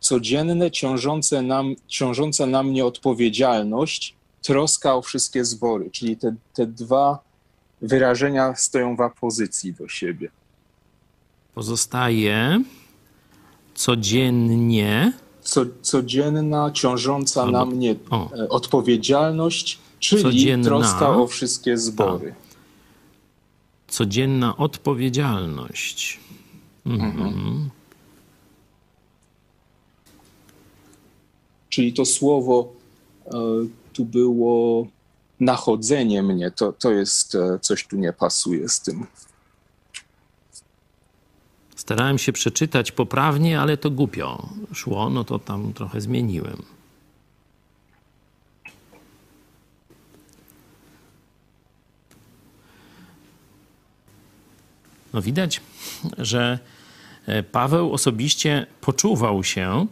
codzienne, 0.00 0.70
ciążące 0.70 1.42
nam, 1.42 1.74
ciążąca 1.86 2.46
na 2.46 2.62
mnie 2.62 2.86
odpowiedzialność, 2.86 4.14
troska 4.42 4.94
o 4.94 5.02
wszystkie 5.02 5.44
zbory, 5.44 5.90
czyli 5.90 6.16
te, 6.16 6.34
te 6.54 6.66
dwa 6.66 7.25
wyrażenia 7.86 8.54
stoją 8.54 8.96
w 8.96 9.00
opozycji 9.00 9.72
do 9.72 9.88
siebie. 9.88 10.30
Pozostaje 11.54 12.62
codziennie. 13.74 15.12
Co, 15.40 15.66
codzienna, 15.82 16.70
ciążąca 16.70 17.42
Albo, 17.42 17.52
na 17.52 17.64
mnie 17.64 17.94
o. 18.10 18.32
E, 18.32 18.48
odpowiedzialność, 18.48 19.78
czyli 19.98 20.22
Codzienna, 20.22 20.64
troska 20.64 21.16
o 21.16 21.26
wszystkie 21.26 21.78
zbory. 21.78 22.30
Ta. 22.30 22.56
Codzienna 23.88 24.56
odpowiedzialność. 24.56 26.20
Mhm. 26.86 27.10
mhm. 27.10 27.70
Czyli 31.68 31.92
to 31.92 32.04
słowo 32.04 32.72
e, 33.26 33.30
tu 33.92 34.04
było 34.04 34.86
nachodzenie 35.40 36.22
mnie. 36.22 36.50
To, 36.50 36.72
to 36.72 36.90
jest 36.90 37.34
e, 37.34 37.58
coś 37.58 37.86
tu 37.86 37.96
nie 37.96 38.12
pasuje 38.12 38.68
z 38.68 38.80
tym. 38.80 39.06
Starałem 41.76 42.18
się 42.18 42.32
przeczytać 42.32 42.92
poprawnie, 42.92 43.60
ale 43.60 43.76
to 43.76 43.90
głupio 43.90 44.48
szło, 44.74 45.10
no 45.10 45.24
to 45.24 45.38
tam 45.38 45.72
trochę 45.72 46.00
zmieniłem. 46.00 46.62
No 55.12 55.22
widać, 55.22 55.60
że 56.18 56.58
e, 57.26 57.42
Paweł 57.42 57.92
osobiście 57.92 58.66
poczuwał 58.80 59.44
się 59.44 59.86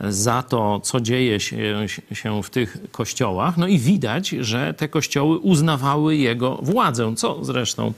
za 0.00 0.42
to, 0.42 0.80
co 0.80 1.00
dzieje 1.00 1.40
się, 1.40 1.86
się 2.12 2.42
w 2.42 2.50
tych 2.50 2.78
kościołach. 2.92 3.56
No 3.56 3.66
i 3.66 3.78
widać, 3.78 4.28
że 4.28 4.74
te 4.74 4.88
kościoły 4.88 5.38
uznawały 5.38 6.16
jego 6.16 6.58
władzę, 6.62 7.14
co 7.16 7.44
zresztą 7.44 7.92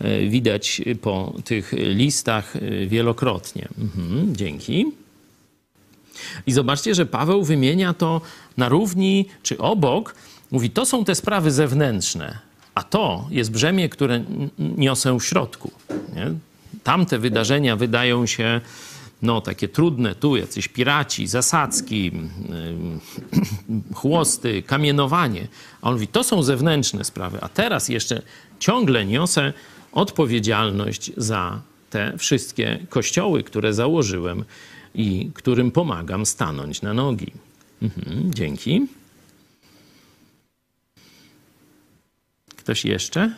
e, 0.00 0.26
widać 0.26 0.82
po 1.02 1.34
tych 1.44 1.72
listach 1.72 2.56
e, 2.56 2.86
wielokrotnie. 2.86 3.68
Mhm, 3.78 4.36
dzięki. 4.36 4.86
I 6.46 6.52
zobaczcie, 6.52 6.94
że 6.94 7.06
Paweł 7.06 7.44
wymienia 7.44 7.94
to 7.94 8.20
na 8.56 8.68
równi 8.68 9.26
czy 9.42 9.58
obok. 9.58 10.14
Mówi, 10.50 10.70
to 10.70 10.86
są 10.86 11.04
te 11.04 11.14
sprawy 11.14 11.50
zewnętrzne, 11.50 12.38
a 12.74 12.82
to 12.82 13.26
jest 13.30 13.50
brzemię, 13.50 13.88
które 13.88 14.24
niosę 14.58 15.18
w 15.18 15.24
środku. 15.24 15.70
Nie? 16.14 16.32
Tamte 16.84 17.18
wydarzenia 17.18 17.76
wydają 17.76 18.26
się 18.26 18.60
no, 19.22 19.40
takie 19.40 19.68
trudne, 19.68 20.14
tu 20.14 20.36
jacyś 20.36 20.68
piraci, 20.68 21.26
zasadzki, 21.26 22.12
chłosty, 23.94 24.62
kamienowanie. 24.62 25.48
A 25.82 25.88
on 25.88 25.94
mówi, 25.94 26.08
to 26.08 26.24
są 26.24 26.42
zewnętrzne 26.42 27.04
sprawy, 27.04 27.38
a 27.40 27.48
teraz 27.48 27.88
jeszcze 27.88 28.22
ciągle 28.58 29.06
niosę 29.06 29.52
odpowiedzialność 29.92 31.12
za 31.16 31.60
te 31.90 32.18
wszystkie 32.18 32.86
kościoły, 32.88 33.42
które 33.42 33.74
założyłem 33.74 34.44
i 34.94 35.30
którym 35.34 35.70
pomagam 35.70 36.26
stanąć 36.26 36.82
na 36.82 36.94
nogi. 36.94 37.32
Mhm, 37.82 38.34
dzięki. 38.34 38.86
Ktoś 42.56 42.84
jeszcze? 42.84 43.34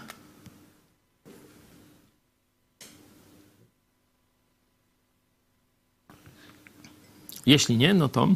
Jeśli 7.47 7.76
nie, 7.76 7.95
no 7.95 8.09
to 8.09 8.28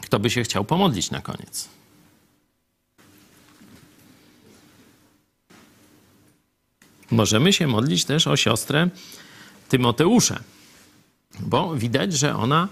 kto 0.00 0.18
by 0.18 0.30
się 0.30 0.42
chciał 0.42 0.64
pomodlić 0.64 1.10
na 1.10 1.20
koniec? 1.20 1.68
Możemy 7.10 7.52
się 7.52 7.66
modlić 7.66 8.04
też 8.04 8.26
o 8.26 8.36
siostrę 8.36 8.88
Tymoteuszę, 9.68 10.42
bo 11.40 11.76
widać, 11.76 12.12
że 12.12 12.36
ona 12.36 12.68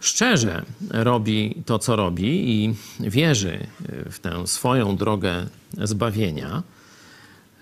szczerze 0.00 0.64
robi 0.90 1.62
to, 1.66 1.78
co 1.78 1.96
robi 1.96 2.50
i 2.50 2.74
wierzy 3.00 3.66
w 4.10 4.18
tę 4.18 4.46
swoją 4.46 4.96
drogę 4.96 5.46
zbawienia. 5.82 6.62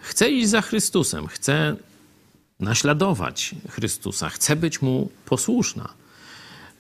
Chce 0.01 0.31
iść 0.31 0.49
za 0.49 0.63
Chrystusem, 0.63 1.27
chce 1.27 1.77
naśladować 2.61 3.55
Chrystusa, 3.69 4.29
chce 4.29 4.57
być 4.57 4.83
mu 4.83 5.11
posłuszna 5.25 5.89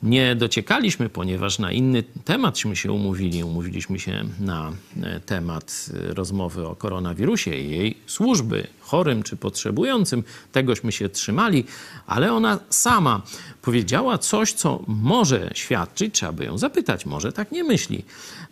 nie 0.07 0.36
dociekaliśmy, 0.36 1.09
ponieważ 1.09 1.59
na 1.59 1.72
inny 1.72 2.04
tematśmy 2.24 2.76
się 2.76 2.92
umówili. 2.92 3.44
Umówiliśmy 3.44 3.98
się 3.98 4.24
na 4.40 4.72
e, 5.02 5.20
temat 5.20 5.90
e, 5.94 6.14
rozmowy 6.14 6.66
o 6.66 6.76
koronawirusie 6.76 7.54
i 7.54 7.70
jej 7.70 7.96
służby 8.07 8.66
chorym 8.80 9.22
czy 9.22 9.36
potrzebującym. 9.36 10.24
Tegośmy 10.52 10.92
się 10.92 11.09
trzymali, 11.09 11.64
ale 12.07 12.32
ona 12.32 12.59
sama 12.70 13.22
powiedziała 13.62 14.18
coś, 14.18 14.52
co 14.52 14.82
może 14.86 15.50
świadczyć, 15.54 16.14
trzeba 16.14 16.32
by 16.32 16.44
ją 16.44 16.59
zapytać, 16.59 17.07
może 17.07 17.32
tak 17.32 17.52
nie 17.52 17.64
myśli, 17.64 18.04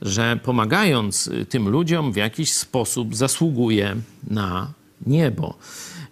że 0.03 0.39
pomagając 0.43 1.29
e, 1.29 1.47
tym 1.47 1.69
ludziom 1.69 2.13
w 2.13 2.17
jakiś 2.17 2.53
sposób 2.53 3.17
zasługuje 3.17 3.97
na 4.31 4.73
niebo. 5.07 5.55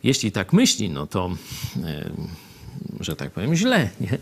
Jeśli 0.03 0.33
tak 0.33 0.53
myśli, 0.53 0.91
no 0.91 1.07
to, 1.07 1.31
że 3.01 3.17
tak 3.17 3.31
powiem, 3.31 3.55
źle. 3.55 3.91
Nie? 4.01 4.19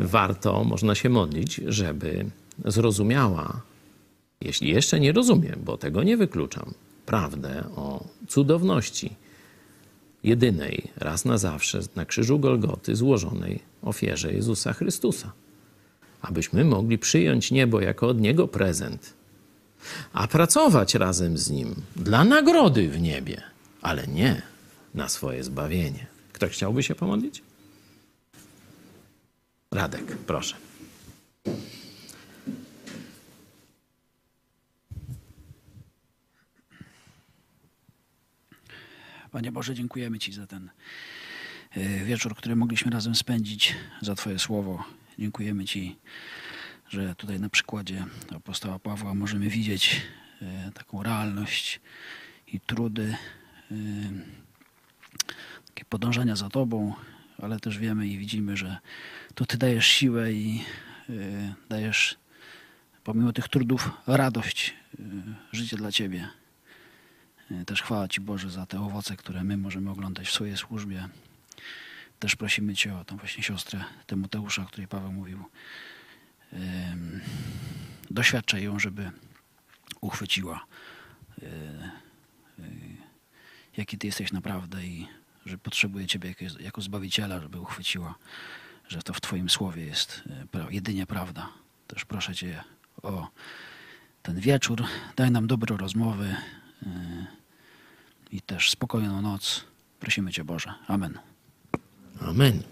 Warto, 0.00 0.64
można 0.64 0.94
się 0.94 1.08
modlić, 1.08 1.60
żeby 1.66 2.26
zrozumiała, 2.64 3.60
jeśli 4.40 4.68
jeszcze 4.68 5.00
nie 5.00 5.12
rozumie, 5.12 5.54
bo 5.64 5.76
tego 5.76 6.02
nie 6.02 6.16
wykluczam, 6.16 6.74
prawdę 7.06 7.64
o 7.76 8.04
cudowności 8.28 9.10
jedynej, 10.22 10.90
raz 10.96 11.24
na 11.24 11.38
zawsze 11.38 11.80
na 11.96 12.04
krzyżu 12.04 12.38
Golgoty 12.38 12.96
złożonej 12.96 13.60
ofierze 13.82 14.32
Jezusa 14.32 14.72
Chrystusa. 14.72 15.32
Abyśmy 16.22 16.64
mogli 16.64 16.98
przyjąć 16.98 17.50
niebo 17.50 17.80
jako 17.80 18.08
od 18.08 18.20
Niego 18.20 18.48
prezent, 18.48 19.14
a 20.12 20.28
pracować 20.28 20.94
razem 20.94 21.38
z 21.38 21.50
Nim 21.50 21.74
dla 21.96 22.24
nagrody 22.24 22.88
w 22.88 23.00
niebie, 23.00 23.42
ale 23.82 24.06
nie 24.06 24.42
na 24.94 25.08
swoje 25.08 25.44
zbawienie. 25.44 26.06
Ktoś 26.32 26.52
chciałby 26.52 26.82
się 26.82 26.94
pomodlić? 26.94 27.42
Radek, 29.72 30.16
proszę. 30.16 30.56
Panie 39.30 39.52
Boże, 39.52 39.74
dziękujemy 39.74 40.18
Ci 40.18 40.32
za 40.32 40.46
ten 40.46 40.70
y, 41.76 42.04
wieczór, 42.04 42.36
który 42.36 42.56
mogliśmy 42.56 42.90
razem 42.90 43.14
spędzić, 43.14 43.74
za 44.00 44.14
Twoje 44.14 44.38
słowo. 44.38 44.84
Dziękujemy 45.18 45.64
Ci, 45.64 45.96
że 46.88 47.14
tutaj 47.14 47.40
na 47.40 47.48
przykładzie 47.48 48.06
apostoła 48.36 48.78
Pawła 48.78 49.14
możemy 49.14 49.48
widzieć 49.48 50.02
y, 50.42 50.72
taką 50.72 51.02
realność 51.02 51.80
i 52.46 52.60
trudy, 52.60 53.16
y, 53.72 53.74
takie 55.66 55.84
podążania 55.84 56.36
za 56.36 56.48
Tobą, 56.48 56.94
ale 57.42 57.60
też 57.60 57.78
wiemy 57.78 58.08
i 58.08 58.18
widzimy, 58.18 58.56
że 58.56 58.78
to 59.34 59.46
Ty 59.46 59.58
dajesz 59.58 59.86
siłę 59.86 60.32
i 60.32 60.64
y, 61.10 61.54
dajesz 61.68 62.16
pomimo 63.04 63.32
tych 63.32 63.48
trudów 63.48 63.90
radość, 64.06 64.74
y, 65.00 65.02
życie 65.52 65.76
dla 65.76 65.92
Ciebie. 65.92 66.28
Y, 67.50 67.64
Też 67.64 67.82
chwała 67.82 68.08
Ci 68.08 68.20
Boże 68.20 68.50
za 68.50 68.66
te 68.66 68.80
owoce, 68.80 69.16
które 69.16 69.44
my 69.44 69.56
możemy 69.56 69.90
oglądać 69.90 70.28
w 70.28 70.32
swojej 70.32 70.56
służbie. 70.56 71.08
Też 72.18 72.36
prosimy 72.36 72.74
Cię 72.74 72.96
o 72.96 73.04
tą 73.04 73.16
właśnie 73.16 73.42
siostrę 73.42 73.84
Tymoteusza, 74.06 74.62
o 74.62 74.66
której 74.66 74.88
Paweł 74.88 75.12
mówił. 75.12 75.44
Doświadczaj 78.10 78.62
ją, 78.62 78.78
żeby 78.78 79.10
uchwyciła, 80.00 80.66
jaki 83.76 83.98
Ty 83.98 84.06
jesteś 84.06 84.32
naprawdę 84.32 84.86
i 84.86 85.08
że 85.48 85.58
potrzebuje 85.58 86.06
Ciebie 86.06 86.28
jako, 86.28 86.44
jako 86.60 86.80
Zbawiciela, 86.80 87.40
żeby 87.40 87.60
uchwyciła, 87.60 88.14
że 88.88 89.02
to 89.02 89.12
w 89.12 89.20
Twoim 89.20 89.50
słowie 89.50 89.84
jest 89.84 90.22
pra- 90.52 90.70
jedynie 90.72 91.06
prawda. 91.06 91.48
Też 91.86 92.04
proszę 92.04 92.34
Cię 92.34 92.64
o 93.02 93.28
ten 94.22 94.40
wieczór. 94.40 94.84
Daj 95.16 95.30
nam 95.30 95.46
dobre 95.46 95.76
rozmowy 95.76 96.36
y, 96.82 96.86
i 98.32 98.40
też 98.40 98.70
spokojną 98.70 99.22
noc. 99.22 99.64
Prosimy 100.00 100.32
Cię 100.32 100.44
Boże. 100.44 100.74
Amen. 100.88 101.18
Amen. 102.20 102.62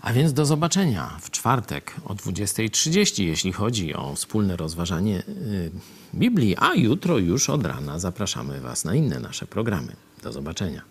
A 0.00 0.12
więc 0.12 0.32
do 0.32 0.46
zobaczenia 0.46 1.16
w 1.20 1.30
czwartek 1.30 1.94
o 2.04 2.14
20.30, 2.14 3.22
jeśli 3.22 3.52
chodzi 3.52 3.94
o 3.94 4.14
wspólne 4.14 4.56
rozważanie 4.56 5.22
y, 5.28 5.70
Biblii, 6.14 6.56
a 6.58 6.74
jutro 6.74 7.18
już 7.18 7.50
od 7.50 7.66
rana 7.66 7.98
zapraszamy 7.98 8.60
Was 8.60 8.84
na 8.84 8.94
inne 8.94 9.20
nasze 9.20 9.46
programy. 9.46 9.96
Do 10.22 10.32
zobaczenia. 10.32 10.82